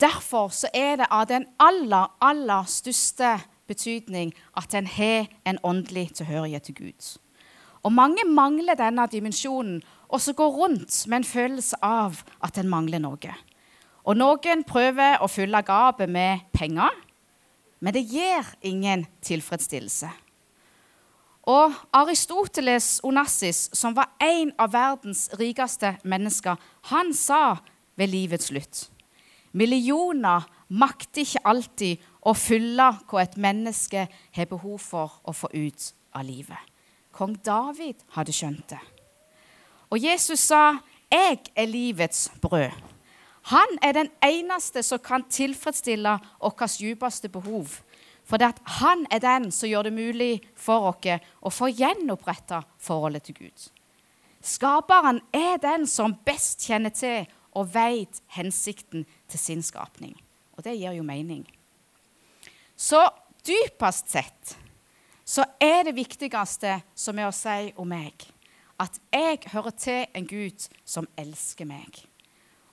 Derfor 0.01 0.49
så 0.51 0.69
er 0.75 0.97
det 0.99 1.07
av 1.11 1.29
den 1.31 1.47
aller, 1.63 2.11
aller 2.21 2.67
største 2.67 3.37
betydning 3.71 4.33
at 4.59 4.75
en 4.75 4.87
har 4.87 5.29
en 5.47 5.59
åndelig 5.63 6.15
tilhørighet 6.19 6.63
til 6.63 6.75
Gud. 6.75 7.19
Og 7.83 7.93
Mange 7.93 8.25
mangler 8.27 8.75
denne 8.75 9.07
dimensjonen 9.07 9.83
og 10.09 10.21
så 10.21 10.33
går 10.33 10.49
rundt 10.49 11.07
med 11.09 11.17
en 11.17 11.25
følelse 11.25 11.77
av 11.83 12.21
at 12.45 12.59
en 12.59 12.69
mangler 12.69 13.01
noe. 13.01 13.35
Og 14.05 14.19
Noen 14.19 14.65
prøver 14.67 15.23
å 15.23 15.29
fylle 15.31 15.63
gapet 15.65 16.11
med 16.11 16.43
penger, 16.53 16.91
men 17.83 17.95
det 17.95 18.05
gir 18.07 18.47
ingen 18.63 19.05
tilfredsstillelse. 19.27 20.11
Og 21.51 21.75
Aristoteles 21.99 23.01
Onassis, 23.03 23.67
som 23.75 23.97
var 23.97 24.13
en 24.23 24.53
av 24.63 24.71
verdens 24.71 25.27
rikeste 25.41 25.97
mennesker, 26.07 26.55
han 26.93 27.11
sa 27.15 27.57
ved 27.99 28.13
livets 28.13 28.53
slutt 28.53 28.87
Millioner 29.53 30.47
makter 30.73 31.27
ikke 31.27 31.43
alltid 31.45 32.05
å 32.25 32.33
fylle 32.39 32.87
hva 33.11 33.21
et 33.21 33.35
menneske 33.37 34.07
har 34.09 34.49
behov 34.49 34.79
for 34.81 35.19
å 35.29 35.35
få 35.37 35.51
ut 35.53 35.91
av 36.17 36.25
livet. 36.25 36.71
Kong 37.13 37.35
David 37.45 38.01
hadde 38.17 38.33
skjønt 38.33 38.65
det. 38.73 38.81
Og 39.93 40.01
Jesus 40.01 40.41
sa, 40.41 40.81
'Jeg 41.11 41.39
er 41.55 41.67
livets 41.67 42.33
brød'. 42.41 42.92
Han 43.51 43.79
er 43.83 43.93
den 43.93 44.11
eneste 44.23 44.83
som 44.87 45.01
kan 45.03 45.25
tilfredsstille 45.25 46.19
vårt 46.41 46.79
djupeste 46.79 47.29
behov. 47.29 47.81
For 48.25 48.39
han 48.79 49.07
er 49.11 49.19
den 49.19 49.51
som 49.53 49.69
gjør 49.69 49.89
det 49.89 49.93
mulig 49.93 50.33
for 50.55 50.93
oss 50.93 51.09
å 51.43 51.51
få 51.51 51.73
gjenoppretta 51.75 52.63
forholdet 52.79 53.27
til 53.27 53.35
Gud. 53.35 53.71
Skaperen 54.43 55.21
er 55.35 55.59
den 55.63 55.87
som 55.87 56.15
best 56.27 56.63
kjenner 56.67 56.95
til 56.95 57.27
og 57.55 57.75
vet 57.75 58.23
hensikten 58.35 59.05
til 59.29 59.39
sin 59.39 59.63
skapning. 59.63 60.15
Og 60.57 60.65
det 60.65 60.79
gir 60.79 60.95
jo 60.97 61.03
mening. 61.07 61.45
Så 62.77 63.03
dypest 63.47 64.11
sett 64.11 64.57
så 65.25 65.45
er 65.63 65.85
det 65.87 65.97
viktigste 65.97 66.81
som 66.99 67.19
er 67.19 67.29
å 67.29 67.35
si 67.35 67.73
om 67.79 67.89
meg, 67.89 68.27
at 68.83 68.99
jeg 69.15 69.39
hører 69.53 69.77
til 69.79 70.07
en 70.19 70.27
Gud 70.27 70.67
som 70.85 71.07
elsker 71.19 71.69
meg. 71.69 72.03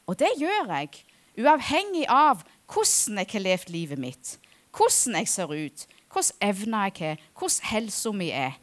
Og 0.10 0.18
det 0.18 0.32
gjør 0.42 0.72
jeg 0.74 1.04
uavhengig 1.40 2.08
av 2.10 2.42
hvordan 2.70 3.22
jeg 3.22 3.34
har 3.36 3.46
levd 3.46 3.74
livet 3.74 4.02
mitt 4.02 4.38
hvordan 4.76 5.18
jeg 5.20 5.30
ser 5.30 5.54
ut, 5.54 5.86
hvordan 6.14 6.50
evner 6.50 6.90
jeg 6.90 6.98
har, 7.00 7.24
hvordan 7.38 7.70
helsa 7.72 8.12
mi 8.14 8.30
er, 8.34 8.58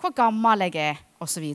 hvor 0.00 0.14
gammel 0.14 0.66
jeg 0.66 0.76
er, 0.76 1.02
osv. 1.22 1.46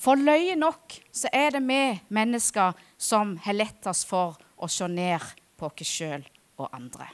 For 0.00 0.16
løye 0.16 0.56
nok 0.56 0.98
så 1.12 1.30
er 1.32 1.56
det 1.56 1.62
vi 1.66 1.80
mennesker 2.08 2.76
som 2.98 3.36
har 3.44 3.56
lettest 3.56 4.06
for 4.08 4.38
å 4.56 4.68
se 4.68 4.88
ned 4.88 5.24
på 5.58 5.68
oss 5.70 5.88
sjøl 5.88 6.24
og 6.60 6.68
andre. 6.76 7.08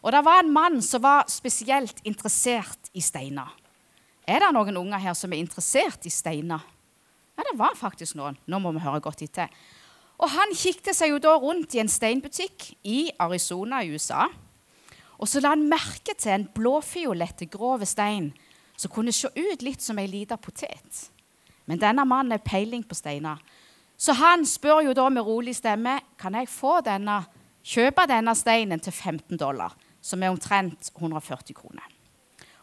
Og 0.00 0.12
det 0.12 0.24
var 0.24 0.40
en 0.40 0.52
mann 0.52 0.80
som 0.82 1.02
var 1.04 1.28
spesielt 1.28 2.00
interessert 2.08 2.88
i 2.96 3.02
steiner. 3.04 3.52
Er 4.24 4.40
det 4.40 4.52
noen 4.56 4.80
unger 4.80 5.02
her 5.02 5.16
som 5.16 5.32
er 5.32 5.42
interessert 5.42 6.06
i 6.08 6.12
steiner? 6.12 6.64
Ja, 7.36 7.44
det 7.44 7.58
var 7.58 7.76
faktisk 7.76 8.16
noen. 8.16 8.36
Nå 8.48 8.58
må 8.60 8.72
vi 8.76 8.82
høre 8.84 9.00
godt 9.04 9.22
etter. 9.24 9.52
Og 10.20 10.28
han 10.28 10.52
kikket 10.52 10.96
seg 10.96 11.14
jo 11.14 11.20
da 11.22 11.32
rundt 11.40 11.74
i 11.74 11.80
en 11.80 11.88
steinbutikk 11.88 12.74
i 12.84 13.08
Arizona 13.22 13.80
i 13.82 13.94
USA. 13.94 14.26
Og 15.20 15.28
så 15.28 15.40
la 15.40 15.54
han 15.54 15.68
merke 15.68 16.14
til 16.16 16.34
en 16.34 16.46
blåfiolette, 16.54 17.48
grov 17.52 17.84
stein 17.88 18.30
som 18.80 18.92
kunne 18.92 19.12
se 19.12 19.28
ut 19.28 19.64
litt 19.64 19.84
som 19.84 19.98
ei 20.00 20.08
lita 20.08 20.38
potet. 20.40 21.08
Men 21.68 21.80
denne 21.80 22.06
mannen 22.08 22.32
har 22.34 22.44
peiling 22.44 22.84
på 22.84 22.96
steiner. 22.96 23.40
Så 24.00 24.14
han 24.16 24.46
spør 24.48 24.80
jo 24.86 24.96
da 24.96 25.08
med 25.12 25.26
rolig 25.26 25.54
stemme 25.58 25.98
kan 26.20 26.36
jeg 26.36 26.48
få 26.48 26.78
denne, 26.84 27.20
kjøpe 27.60 28.06
denne 28.08 28.32
steinen 28.36 28.80
til 28.80 28.92
15 28.92 29.36
dollar, 29.40 29.74
som 30.00 30.22
er 30.22 30.32
omtrent 30.32 30.88
140 30.96 31.56
kroner. 31.56 31.84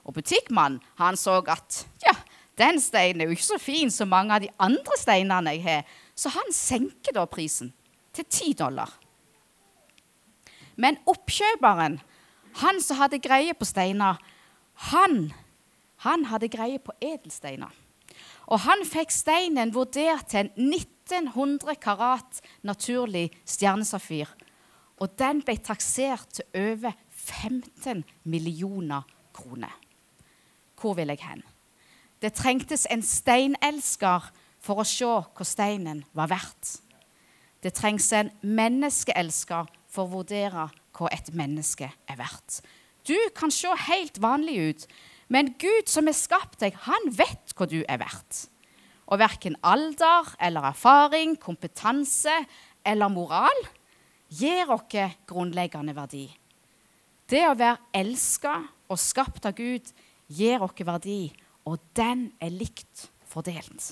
Og 0.08 0.16
butikkmannen 0.18 0.82
han 0.98 1.18
så 1.20 1.38
at 1.46 1.84
ja, 2.02 2.16
den 2.58 2.80
steinen 2.82 3.22
er 3.22 3.30
jo 3.30 3.38
ikke 3.38 3.52
så 3.52 3.60
fin 3.62 3.92
som 3.94 4.10
mange 4.10 4.34
av 4.34 4.42
de 4.42 4.50
andre 4.62 4.98
steinene 4.98 5.54
jeg 5.56 5.64
har, 5.66 5.98
så 6.18 6.32
han 6.34 6.54
senker 6.54 7.14
da 7.14 7.26
prisen 7.30 7.74
til 8.16 8.26
10 8.26 8.54
dollar. 8.64 8.94
Men 10.78 10.98
oppkjøperen, 11.10 12.00
han 12.62 12.80
som 12.82 12.98
hadde 13.02 13.22
greie 13.22 13.54
på 13.58 13.66
steiner, 13.66 14.18
han, 14.90 15.32
han 16.06 16.26
hadde 16.30 16.50
greie 16.54 16.82
på 16.82 16.94
edelsteiner. 17.02 17.74
Og 18.48 18.62
han 18.64 18.86
fikk 18.88 19.12
steinen 19.12 19.74
vurdert 19.76 20.30
til 20.32 20.46
en 20.46 20.72
1900 20.72 21.76
karat 21.82 22.42
naturlig 22.66 23.28
stjernesafir. 23.46 24.30
Og 24.98 25.14
den 25.20 25.44
ble 25.46 25.58
taksert 25.62 26.40
til 26.40 26.48
over 26.58 26.96
15 27.12 28.06
millioner 28.24 29.06
kroner. 29.36 29.74
Hvor 30.78 30.96
vil 30.98 31.14
jeg 31.14 31.26
hen? 31.26 31.44
Det 32.22 32.34
trengtes 32.34 32.88
en 32.90 33.04
steinelsker 33.06 34.32
for 34.64 34.82
å 34.82 34.88
se 34.88 35.08
hva 35.08 35.46
steinen 35.46 36.04
var 36.18 36.32
verdt. 36.32 36.80
Det 37.62 37.74
trengs 37.78 38.10
en 38.14 38.32
menneskeelsker 38.42 39.70
for 39.90 40.06
å 40.06 40.20
vurdere 40.20 40.68
hva 40.98 41.12
et 41.14 41.30
menneske 41.38 41.90
er 41.90 42.20
verdt. 42.20 42.62
Du 43.08 43.18
kan 43.38 43.54
se 43.54 43.72
helt 43.88 44.20
vanlig 44.22 44.58
ut, 44.58 44.86
men 45.32 45.54
Gud 45.60 45.90
som 45.92 46.08
har 46.10 46.18
skapt 46.18 46.62
deg, 46.64 46.76
han 46.88 47.10
vet 47.14 47.54
hva 47.56 47.68
du 47.70 47.80
er 47.84 48.02
verdt. 48.02 48.48
Og 49.08 49.22
verken 49.22 49.56
alder 49.64 50.34
eller 50.44 50.68
erfaring, 50.72 51.38
kompetanse 51.40 52.34
eller 52.86 53.12
moral 53.12 53.62
gir 54.28 54.68
oss 54.74 54.90
grunnleggende 55.28 55.96
verdi. 55.96 56.28
Det 57.28 57.44
å 57.48 57.56
være 57.60 57.80
elska 57.96 58.60
og 58.88 59.00
skapt 59.00 59.48
av 59.48 59.56
Gud 59.56 59.88
gir 60.28 60.64
oss 60.64 60.84
verdi, 60.84 61.32
og 61.68 61.82
den 61.98 62.30
er 62.40 62.54
likt 62.54 63.10
fordelt. 63.28 63.92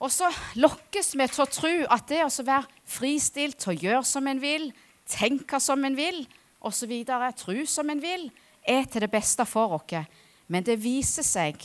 Og 0.00 0.12
så 0.12 0.30
lokkes 0.56 1.12
vi 1.16 1.26
til 1.28 1.44
å 1.44 1.50
tro 1.52 1.72
at 1.92 2.06
det 2.08 2.22
å 2.24 2.44
være 2.44 2.68
fristilt 2.88 3.58
til 3.60 3.74
å 3.74 3.80
gjøre 3.80 4.06
som 4.08 4.28
en 4.30 4.40
vil, 4.40 4.70
tenke 5.08 5.60
som 5.60 5.84
en 5.84 5.96
vil, 5.96 6.22
osv., 6.60 6.92
tro 7.36 7.66
som 7.68 7.92
en 7.92 8.00
vil, 8.00 8.30
er 8.64 8.88
til 8.88 9.04
det 9.04 9.12
beste 9.12 9.44
for 9.48 9.76
oss. 9.76 10.08
Men 10.48 10.64
det 10.64 10.80
viser 10.82 11.24
seg 11.24 11.60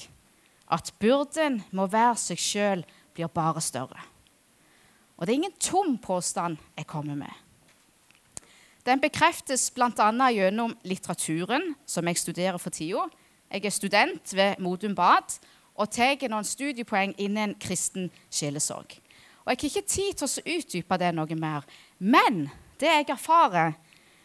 at 0.71 0.91
byrden 0.99 1.61
å 1.75 1.87
være 1.87 2.19
seg 2.19 2.41
sjøl 2.41 2.83
blir 3.15 3.31
bare 3.31 3.63
større. 3.63 4.03
Og 5.15 5.25
det 5.25 5.31
er 5.31 5.39
ingen 5.39 5.59
tom 5.61 5.95
påstand 6.03 6.59
jeg 6.75 6.87
kommer 6.91 7.15
med. 7.15 7.31
Den 8.85 9.01
bekreftes 9.01 9.71
bl.a. 9.73 10.11
gjennom 10.29 10.75
litteraturen, 10.85 11.71
som 11.89 12.05
jeg 12.05 12.19
studerer 12.21 12.59
for 12.61 12.75
tida. 12.75 13.07
Jeg 13.51 13.65
er 13.65 13.73
student 13.73 14.35
ved 14.35 14.59
Modum 14.59 14.95
Bad 14.95 15.37
og 15.75 15.91
tar 15.91 16.27
noen 16.29 16.47
studiepoeng 16.47 17.13
innen 17.17 17.55
kristen 17.59 18.09
sjelesorg. 18.31 18.97
Og 19.45 19.51
Jeg 19.51 19.57
har 19.61 19.65
ikke 19.69 19.87
tid 19.87 20.13
til 20.13 20.27
å 20.27 20.57
utdype 20.57 20.97
det 20.97 21.11
noe 21.13 21.35
mer, 21.35 21.65
men 21.99 22.49
det 22.79 22.89
jeg 22.89 23.09
erfarer, 23.09 23.75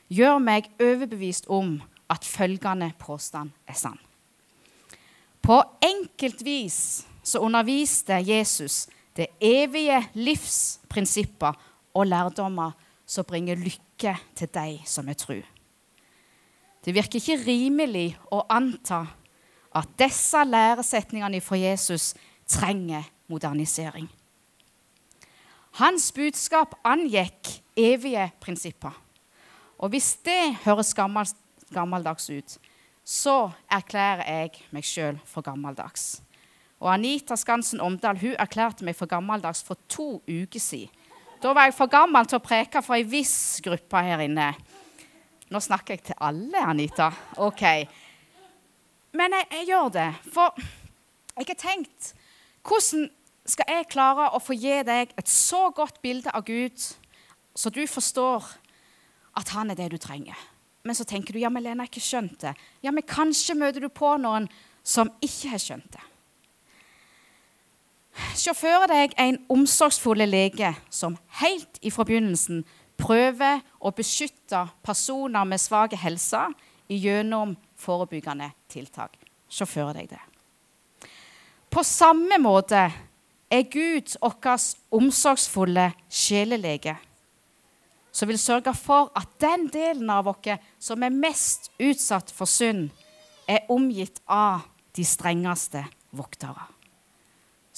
gjør 0.08 0.38
meg 0.42 0.70
overbevist 0.80 1.46
om 1.48 1.76
at 2.10 2.24
følgende 2.24 2.90
påstand 2.98 3.50
er 3.68 3.76
sann. 3.78 3.98
På 5.42 5.62
enkelt 5.82 6.42
vis 6.44 7.06
så 7.22 7.38
underviste 7.38 8.18
Jesus 8.26 8.88
det 9.16 9.28
evige 9.40 10.02
livsprinsipper 10.14 11.54
og 11.94 12.06
lærdommer 12.06 12.72
som 13.06 13.26
bringer 13.26 13.58
lykke 13.58 14.16
til 14.36 14.50
deg 14.54 14.82
som 14.86 15.08
er 15.08 15.18
tru. 15.18 15.40
Det 16.84 16.94
virker 16.96 17.20
ikke 17.20 17.42
rimelig 17.44 18.14
å 18.32 18.42
anta 18.48 19.04
at 19.76 19.90
disse 20.00 20.40
læresetningene 20.44 21.42
fra 21.44 21.58
Jesus 21.60 22.14
trenger 22.48 23.04
modernisering. 23.30 24.08
Hans 25.78 26.08
budskap 26.12 26.74
angikk 26.84 27.60
evige 27.78 28.26
prinsipper. 28.42 28.96
Og 29.78 29.92
hvis 29.94 30.16
det 30.26 30.56
høres 30.64 30.94
gammeldags 30.96 32.26
ut, 32.30 32.56
så 33.04 33.50
erklærer 33.70 34.26
jeg 34.26 34.66
meg 34.74 34.84
sjøl 34.84 35.20
for 35.26 35.46
gammeldags. 35.46 36.20
Og 36.80 36.88
Anita 36.92 37.36
Skansen 37.36 37.80
Omdal 37.80 38.18
hun 38.20 38.36
erklærte 38.38 38.84
meg 38.84 38.96
for 38.96 39.08
gammeldags 39.08 39.62
for 39.64 39.78
to 39.88 40.22
uker 40.26 40.60
siden. 40.60 40.90
Da 41.40 41.54
var 41.56 41.68
jeg 41.68 41.76
for 41.78 41.88
gammel 41.88 42.26
til 42.28 42.36
å 42.36 42.44
preke 42.44 42.82
for 42.84 42.98
ei 42.98 43.04
viss 43.08 43.62
gruppe 43.64 44.02
her 44.04 44.20
inne. 44.20 44.50
Nå 45.50 45.58
snakker 45.58 45.96
jeg 45.96 46.04
til 46.06 46.20
alle, 46.22 46.62
Anita. 46.62 47.08
Ok. 47.42 47.64
Men 49.18 49.34
jeg, 49.34 49.46
jeg 49.50 49.66
gjør 49.72 49.88
det, 49.96 50.10
for 50.30 50.60
jeg 51.34 51.48
har 51.48 51.58
tenkt 51.58 52.12
Hvordan 52.60 53.08
skal 53.48 53.70
jeg 53.72 53.88
klare 53.90 54.28
å 54.36 54.38
få 54.42 54.54
gi 54.54 54.82
deg 54.86 55.14
et 55.18 55.30
så 55.32 55.70
godt 55.74 55.96
bilde 56.04 56.30
av 56.36 56.44
Gud, 56.46 56.76
så 57.56 57.72
du 57.72 57.80
forstår 57.88 58.44
at 59.40 59.50
han 59.56 59.72
er 59.72 59.78
det 59.80 59.88
du 59.94 59.96
trenger? 59.98 60.36
Men 60.84 60.94
så 60.94 61.06
tenker 61.08 61.32
du 61.34 61.40
ja, 61.40 61.50
men 61.50 61.64
Lena 61.64 61.82
har 61.82 61.90
ikke 61.90 62.04
skjønt 62.04 62.36
det. 62.44 62.52
Ja, 62.84 62.92
men 62.92 63.06
kanskje 63.08 63.56
møter 63.58 63.82
du 63.82 63.88
på 63.88 64.12
noen 64.20 64.46
som 64.86 65.10
ikke 65.24 65.54
har 65.54 65.64
skjønt 65.64 65.88
det. 65.96 66.04
Se 68.36 68.52
for 68.54 68.86
deg 68.90 69.16
en 69.20 69.40
omsorgsfull 69.50 70.22
lege 70.28 70.74
som 70.92 71.16
helt 71.40 71.80
ifra 71.80 72.04
begynnelsen 72.06 72.62
prøver 73.00 73.60
å 73.80 73.92
beskytte 73.96 74.64
personer 74.84 75.46
med 75.48 75.60
svak 75.60 75.96
helse 75.98 76.42
gjennom 76.90 77.56
forebyggende 77.80 78.50
tiltak. 78.70 79.16
Se 79.50 79.66
for 79.66 79.94
deg 79.96 80.10
det. 80.12 80.20
På 81.70 81.84
samme 81.86 82.38
måte 82.42 82.88
er 83.50 83.68
Gud 83.70 84.16
vår 84.20 84.58
omsorgsfulle 84.94 85.90
sjelelege, 86.10 86.96
som 88.12 88.28
vil 88.30 88.40
sørge 88.42 88.74
for 88.74 89.12
at 89.18 89.30
den 89.42 89.68
delen 89.70 90.10
av 90.10 90.28
oss 90.30 90.50
som 90.82 91.02
er 91.02 91.14
mest 91.14 91.70
utsatt 91.78 92.34
for 92.34 92.50
synd, 92.50 92.90
er 93.46 93.66
omgitt 93.70 94.20
av 94.26 94.66
de 94.94 95.06
strengeste 95.06 95.82
voktere 96.14 96.70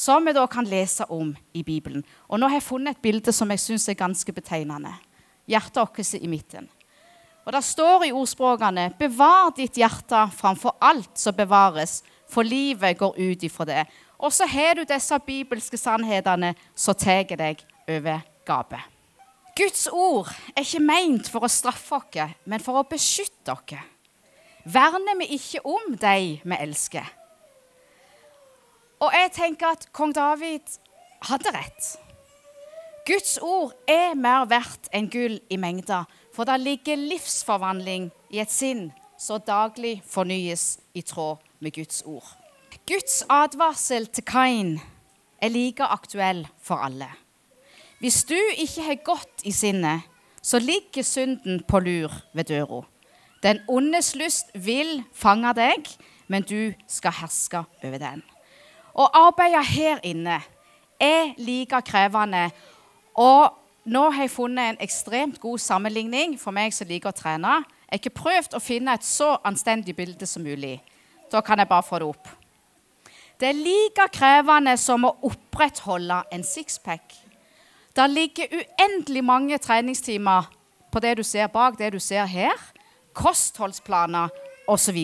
som 0.02 0.24
vi 0.24 0.32
da 0.32 0.46
kan 0.46 0.66
lese 0.66 1.04
om 1.04 1.36
i 1.52 1.62
Bibelen. 1.62 2.02
Og 2.28 2.40
Nå 2.40 2.48
har 2.48 2.58
jeg 2.58 2.66
funnet 2.66 2.96
et 2.96 3.02
bilde 3.02 3.32
som 3.32 3.50
jeg 3.52 3.60
syns 3.62 3.88
er 3.88 3.98
ganske 3.98 4.32
betegnende. 4.34 4.90
Hjertet 5.52 5.82
vårt 5.82 6.14
i 6.16 6.28
midten. 6.30 6.68
Og 7.44 7.52
Det 7.52 7.64
står 7.64 8.04
i 8.06 8.12
ordspråkene 8.12 8.92
'Bevar 8.98 9.50
ditt 9.56 9.76
hjerte 9.76 10.30
framfor 10.32 10.76
alt 10.80 11.18
som 11.18 11.34
bevares', 11.34 12.02
for 12.28 12.42
livet 12.42 12.98
går 12.98 13.18
ut 13.18 13.42
ifra 13.42 13.64
det. 13.64 13.86
Og 14.18 14.32
så 14.32 14.46
har 14.46 14.74
du 14.74 14.84
disse 14.84 15.18
bibelske 15.26 15.76
sannhetene 15.76 16.54
som 16.74 16.94
tar 16.94 17.24
deg 17.24 17.64
over 17.88 18.22
gapet. 18.46 18.80
Guds 19.56 19.88
ord 19.92 20.30
er 20.56 20.62
ikke 20.62 20.80
meint 20.80 21.28
for 21.28 21.44
å 21.44 21.50
straffe 21.50 21.98
oss, 21.98 22.36
men 22.46 22.60
for 22.60 22.78
å 22.80 22.88
beskytte 22.88 23.52
oss. 23.52 23.82
Verner 24.64 25.18
vi 25.18 25.34
ikke 25.36 25.60
om 25.66 25.96
de 25.96 26.40
vi 26.44 26.56
elsker? 26.60 27.04
Og 29.02 29.10
jeg 29.12 29.32
tenker 29.34 29.74
at 29.74 29.88
kong 29.92 30.14
David 30.14 30.78
hadde 31.26 31.50
rett. 31.50 31.98
Guds 33.06 33.38
ord 33.42 33.72
er 33.90 34.12
mer 34.14 34.44
verdt 34.46 34.86
enn 34.94 35.08
gull 35.10 35.40
i 35.50 35.56
mengder, 35.58 36.04
for 36.30 36.46
det 36.46 36.60
ligger 36.62 37.00
livsforvandling 37.00 38.12
i 38.30 38.38
et 38.38 38.52
sinn 38.52 38.92
som 39.18 39.42
daglig 39.42 39.96
fornyes 40.06 40.76
i 40.94 41.02
tråd 41.02 41.42
med 41.58 41.74
Guds 41.74 42.04
ord. 42.06 42.28
Guds 42.86 43.24
advarsel 43.26 44.06
til 44.06 44.24
Kain 44.26 44.70
er 45.42 45.50
like 45.50 45.82
aktuell 45.82 46.44
for 46.62 46.78
alle. 46.78 47.10
Hvis 47.98 48.22
du 48.24 48.38
ikke 48.38 48.86
har 48.86 49.02
godt 49.04 49.44
i 49.44 49.52
sinnet, 49.54 50.06
så 50.42 50.62
ligger 50.62 51.02
synden 51.02 51.62
på 51.66 51.82
lur 51.82 52.14
ved 52.34 52.44
døra. 52.44 52.84
Den 53.42 53.60
ondes 53.68 54.14
lyst 54.14 54.54
vil 54.54 55.02
fange 55.14 55.50
deg, 55.58 55.90
men 56.30 56.46
du 56.46 56.72
skal 56.86 57.18
herske 57.18 57.64
over 57.82 57.98
den. 57.98 58.22
Å 58.94 59.10
arbeide 59.26 59.62
her 59.66 60.02
inne 60.06 60.38
er 61.02 61.34
like 61.38 61.82
krevende. 61.86 62.50
Og 63.18 63.52
nå 63.84 64.02
har 64.10 64.24
jeg 64.24 64.30
funnet 64.30 64.72
en 64.72 64.82
ekstremt 64.84 65.40
god 65.40 65.58
sammenligning 65.58 66.36
for 66.40 66.54
meg 66.54 66.74
som 66.74 66.88
liker 66.88 67.10
å 67.10 67.16
trene. 67.16 67.58
Jeg 67.88 67.90
har 67.90 68.00
ikke 68.00 68.20
prøvd 68.22 68.54
å 68.56 68.62
finne 68.62 68.94
et 68.94 69.04
så 69.04 69.34
anstendig 69.44 69.96
bilde 69.96 70.26
som 70.26 70.44
mulig. 70.44 70.78
Da 71.32 71.42
kan 71.44 71.58
jeg 71.58 71.68
bare 71.68 71.84
få 71.84 71.98
det 71.98 72.08
opp. 72.08 72.28
Det 73.40 73.48
er 73.50 73.58
like 73.58 74.06
krevende 74.14 74.76
som 74.78 75.04
å 75.08 75.16
opprettholde 75.26 76.20
en 76.32 76.44
sixpack. 76.46 77.16
Det 77.92 78.04
ligger 78.08 78.54
uendelig 78.54 79.24
mange 79.24 79.58
treningstimer 79.58 80.46
på 80.92 81.00
det 81.00 81.16
du 81.18 81.24
ser 81.26 81.50
bak 81.52 81.78
det 81.78 81.90
du 81.92 81.98
ser 82.00 82.24
her. 82.30 82.54
Kostholdsplaner 83.12 84.30
osv. 84.70 85.00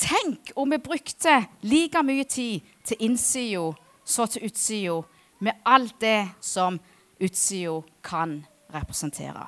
Tenk 0.00 0.52
om 0.56 0.74
vi 0.74 0.80
brukte 0.82 1.44
like 1.62 2.02
mye 2.02 2.24
tid 2.24 2.66
til 2.84 3.06
innsida 3.06 3.70
så 4.04 4.26
til 4.26 4.48
utsida, 4.48 5.00
med 5.40 5.52
alt 5.64 5.94
det 6.00 6.28
som 6.40 6.80
utsida 7.20 7.80
kan 8.02 8.40
representere. 8.74 9.46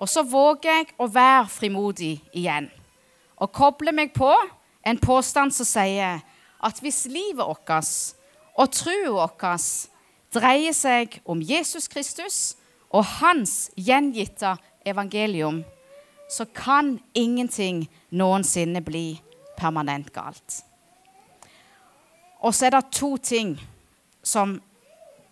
Og 0.00 0.08
så 0.08 0.24
våger 0.24 0.70
jeg 0.70 0.92
å 0.96 1.08
være 1.12 1.48
frimodig 1.52 2.14
igjen 2.32 2.70
og 3.40 3.52
koble 3.56 3.92
meg 3.92 4.12
på 4.16 4.30
en 4.84 5.00
påstand 5.00 5.52
som 5.52 5.68
sier 5.68 6.20
at 6.60 6.80
hvis 6.80 7.06
livet 7.08 7.40
vårt 7.44 7.72
og 8.60 8.72
troa 8.72 9.28
vår 9.28 9.66
dreier 10.34 10.76
seg 10.76 11.18
om 11.24 11.40
Jesus 11.42 11.88
Kristus 11.88 12.54
og 12.90 13.04
hans 13.20 13.70
gjengitte 13.76 14.56
evangelium, 14.86 15.62
så 16.30 16.44
kan 16.44 16.98
ingenting 17.14 17.88
noensinne 18.10 18.82
bli 18.86 19.20
permanent 19.58 20.12
galt. 20.14 20.60
Og 22.40 22.54
så 22.54 22.68
er 22.68 22.76
det 22.76 22.92
to 22.94 23.16
ting 23.16 23.56
som 24.22 24.60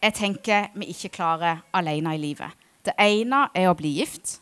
jeg 0.03 0.15
tenker 0.15 0.69
vi 0.75 0.91
ikke 0.93 1.09
klarer 1.09 1.63
alene 1.73 2.15
i 2.15 2.21
livet. 2.21 2.51
Det 2.85 2.95
ene 2.99 3.49
er 3.55 3.69
å 3.69 3.77
bli 3.77 3.99
gift. 3.99 4.39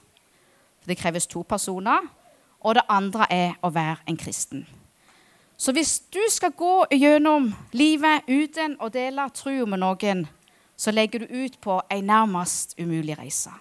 Det 0.86 0.98
kreves 0.98 1.26
to 1.26 1.42
personer. 1.42 2.04
Og 2.60 2.74
det 2.74 2.82
andre 2.88 3.26
er 3.30 3.54
å 3.62 3.70
være 3.70 4.02
en 4.08 4.16
kristen. 4.16 4.66
Så 5.56 5.72
hvis 5.72 6.00
du 6.12 6.20
skal 6.30 6.52
gå 6.52 6.84
gjennom 6.92 7.48
livet 7.72 8.26
uten 8.28 8.76
å 8.80 8.90
dele 8.92 9.28
troa 9.32 9.66
med 9.66 9.80
noen, 9.80 10.26
så 10.76 10.92
legger 10.92 11.24
du 11.24 11.32
ut 11.44 11.56
på 11.60 11.78
ei 11.90 12.02
nærmest 12.04 12.74
umulig 12.78 13.16
reise. 13.18 13.52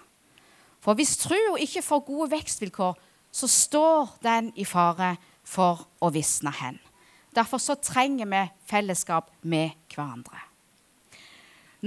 For 0.80 0.94
hvis 0.94 1.16
troa 1.16 1.56
ikke 1.62 1.82
får 1.82 2.04
gode 2.06 2.30
vekstvilkår, 2.34 2.98
så 3.32 3.48
står 3.48 4.18
den 4.22 4.52
i 4.56 4.64
fare 4.64 5.16
for 5.44 5.86
å 6.00 6.10
visne 6.12 6.52
hen. 6.60 6.78
Derfor 7.36 7.60
så 7.60 7.74
trenger 7.80 8.28
vi 8.28 8.44
fellesskap 8.68 9.30
med 9.42 9.72
hverandre. 9.94 10.55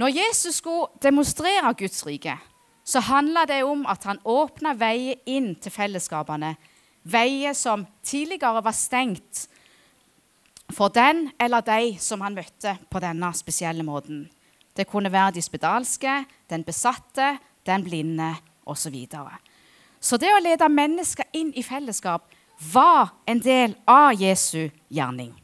Når 0.00 0.14
Jesus 0.16 0.54
skulle 0.62 0.88
demonstrere 1.02 1.74
Guds 1.76 2.06
rike, 2.06 2.38
så 2.84 3.02
handla 3.04 3.44
det 3.44 3.60
om 3.68 3.82
at 3.86 4.04
han 4.08 4.20
åpna 4.24 4.72
veier 4.78 5.18
inn 5.28 5.52
til 5.60 5.72
fellesskapene. 5.74 6.54
Veier 7.04 7.52
som 7.56 7.84
tidligere 8.04 8.62
var 8.64 8.76
stengt 8.76 9.44
for 10.72 10.88
den 10.94 11.26
eller 11.40 11.64
de 11.66 11.98
som 12.00 12.22
han 12.24 12.38
møtte 12.38 12.78
på 12.88 13.02
denne 13.02 13.28
spesielle 13.36 13.84
måten. 13.84 14.24
Det 14.76 14.88
kunne 14.88 15.12
være 15.12 15.34
de 15.36 15.42
spedalske, 15.44 16.24
den 16.48 16.64
besatte, 16.64 17.34
den 17.66 17.84
blinde 17.84 18.30
osv. 18.64 18.86
Så, 18.86 18.90
videre. 18.94 19.36
så 20.00 20.16
det 20.16 20.30
å 20.32 20.40
lede 20.40 20.68
mennesker 20.70 21.26
inn 21.34 21.50
i 21.58 21.64
fellesskap 21.66 22.28
var 22.72 23.10
en 23.26 23.40
del 23.42 23.74
av 23.88 24.14
Jesu 24.14 24.70
gjerning. 24.88 25.34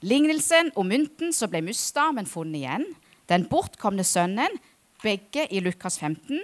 Lignelsen 0.00 0.70
om 0.78 0.86
mynten 0.88 1.32
som 1.34 1.50
ble 1.50 1.60
mista, 1.64 2.06
men 2.14 2.28
funnet 2.28 2.60
igjen, 2.62 2.86
den 3.30 3.46
bortkomne 3.48 4.04
sønnen, 4.06 4.58
begge 5.02 5.46
i 5.48 5.62
Lukas 5.64 5.98
15, 5.98 6.40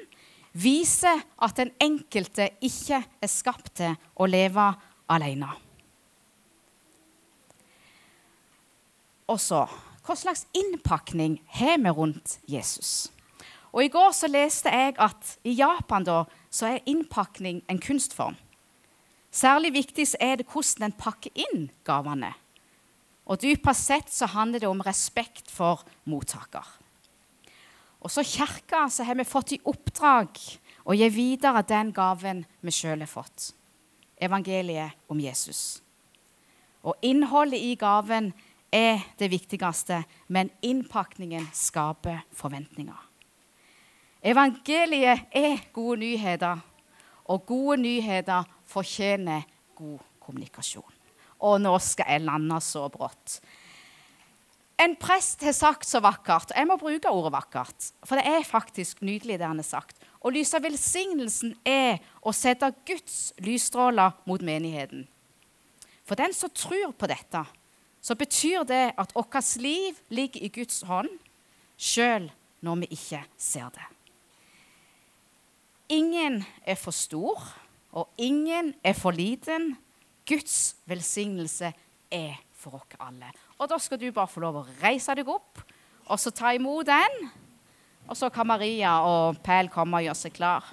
viser 0.56 1.20
at 1.42 1.58
den 1.58 1.74
enkelte 1.82 2.48
ikke 2.64 3.02
er 3.04 3.30
skapt 3.30 3.74
til 3.82 3.96
å 4.16 4.28
leve 4.30 4.70
alene. 5.12 5.50
Og 9.26 9.42
så 9.42 9.66
hva 10.06 10.14
slags 10.14 10.44
innpakning 10.54 11.40
har 11.58 11.80
vi 11.82 11.90
rundt 11.90 12.38
Jesus? 12.46 13.10
Og 13.74 13.82
I 13.84 13.90
går 13.90 14.12
så 14.14 14.30
leste 14.30 14.70
jeg 14.70 14.94
at 15.02 15.32
i 15.42 15.56
Japan 15.58 16.06
da, 16.06 16.20
så 16.48 16.70
er 16.70 16.86
innpakning 16.86 17.64
en 17.68 17.80
kunstform. 17.82 18.36
Særlig 19.34 19.72
viktig 19.74 20.06
er 20.22 20.38
det 20.38 20.46
hvordan 20.48 20.86
en 20.86 20.94
pakker 20.96 21.34
inn 21.34 21.66
gavene. 21.84 22.30
Og 23.26 23.40
dypest 23.42 23.88
sett 23.88 24.12
så 24.12 24.28
handler 24.30 24.62
det 24.62 24.70
om 24.70 24.82
respekt 24.86 25.50
for 25.50 25.82
mottaker. 26.06 26.66
Og 28.00 28.12
så 28.12 28.22
kirka 28.22 28.84
så 28.92 29.06
har 29.06 29.18
vi 29.18 29.26
fått 29.26 29.56
i 29.56 29.62
oppdrag 29.66 30.38
å 30.86 30.94
gi 30.94 31.08
videre 31.10 31.64
den 31.66 31.90
gaven 31.94 32.44
vi 32.62 32.74
sjøl 32.74 33.02
har 33.02 33.10
fått. 33.10 33.50
Evangeliet 34.16 34.94
om 35.10 35.18
Jesus. 35.20 35.80
Og 36.86 36.94
innholdet 37.02 37.58
i 37.66 37.74
gaven 37.74 38.30
er 38.70 39.02
det 39.18 39.30
viktigste, 39.32 40.04
men 40.28 40.52
innpakningen 40.62 41.48
skaper 41.54 42.22
forventninger. 42.36 43.02
Evangeliet 44.26 45.26
er 45.34 45.66
gode 45.74 46.00
nyheter, 46.04 46.62
og 47.26 47.46
gode 47.46 47.80
nyheter 47.82 48.46
fortjener 48.70 49.42
god 49.74 49.98
kommunikasjon. 50.22 50.95
Og 51.46 51.60
nå 51.62 51.76
skal 51.82 52.16
jeg 52.16 52.26
lande 52.26 52.58
så 52.64 52.86
brått. 52.92 53.38
En 54.76 54.92
prest 55.00 55.40
har 55.46 55.54
sagt 55.56 55.88
så 55.88 56.02
vakkert, 56.04 56.50
og 56.52 56.58
jeg 56.58 56.68
må 56.68 56.76
bruke 56.76 57.08
ordet 57.08 57.32
vakkert, 57.32 57.86
for 58.04 58.20
det 58.20 58.26
er 58.28 58.44
faktisk 58.44 59.00
nydelig 59.00 59.38
det 59.40 59.48
han 59.48 59.62
har 59.62 59.68
sagt. 59.68 59.96
Å 60.20 60.32
lyse 60.32 60.60
velsignelsen 60.60 61.54
er 61.64 62.02
å 62.20 62.34
sette 62.36 62.68
Guds 62.88 63.30
lysstråler 63.40 64.18
mot 64.28 64.44
menigheten. 64.44 65.06
For 66.04 66.18
den 66.20 66.36
som 66.36 66.52
tror 66.52 66.92
på 66.92 67.08
dette, 67.08 67.46
så 68.04 68.14
betyr 68.14 68.66
det 68.68 68.84
at 69.00 69.16
vårt 69.16 69.56
liv 69.58 69.96
ligger 70.12 70.44
i 70.44 70.52
Guds 70.52 70.82
hånd, 70.86 71.08
sjøl 71.80 72.28
når 72.60 72.84
vi 72.84 72.92
ikke 72.98 73.22
ser 73.40 73.72
det. 73.72 73.88
Ingen 75.96 76.42
er 76.66 76.76
for 76.76 76.92
stor, 76.94 77.40
og 77.96 78.12
ingen 78.18 78.74
er 78.84 78.94
for 78.98 79.16
liten 79.16 79.72
Guds 80.26 80.76
velsignelse 80.90 81.72
er 82.10 82.34
for 82.56 82.80
oss 82.80 82.98
alle. 83.00 83.30
Og 83.58 83.68
Da 83.70 83.78
skal 83.78 84.00
du 84.00 84.10
bare 84.12 84.30
få 84.30 84.42
lov 84.42 84.60
å 84.60 84.66
reise 84.82 85.14
deg 85.14 85.28
opp 85.28 85.62
og 86.06 86.20
så 86.20 86.30
ta 86.30 86.52
imot 86.54 86.86
den. 86.86 87.30
Og 88.06 88.16
så 88.16 88.30
kan 88.30 88.46
Maria 88.46 89.00
og 89.02 89.40
Pæl 89.42 89.70
komme 89.72 89.98
og 89.98 90.06
gjøre 90.06 90.18
seg 90.18 90.34
klar. 90.36 90.66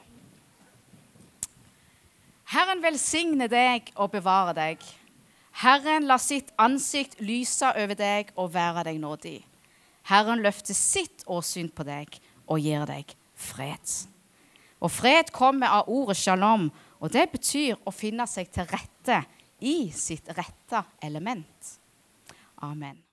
Herren 2.53 2.83
velsigne 2.83 3.47
deg 3.49 3.89
og 3.95 4.11
bevare 4.13 4.53
deg. 4.53 4.83
Herren 5.63 6.05
la 6.09 6.19
sitt 6.21 6.51
ansikt 6.61 7.19
lyse 7.21 7.65
over 7.65 7.97
deg 7.97 8.29
og 8.37 8.53
være 8.53 8.85
deg 8.89 8.99
nådig. 9.01 9.39
Herren 10.09 10.43
løfter 10.43 10.77
sitt 10.77 11.23
åsyn 11.25 11.71
på 11.73 11.85
deg 11.87 12.19
og 12.45 12.61
gir 12.61 12.85
deg 12.85 13.15
fred. 13.33 13.85
Og 14.83 14.91
fred 14.91 15.31
kommer 15.33 15.79
av 15.79 15.89
ordet 15.89 16.19
shalom, 16.19 16.67
og 16.99 17.11
det 17.13 17.29
betyr 17.31 17.79
å 17.87 17.93
finne 17.95 18.27
seg 18.29 18.51
til 18.53 18.67
rette 18.69 19.23
i 19.63 19.91
sitt 19.95 20.27
rette 20.27 20.83
element. 20.99 21.79
Amen. 22.55 23.12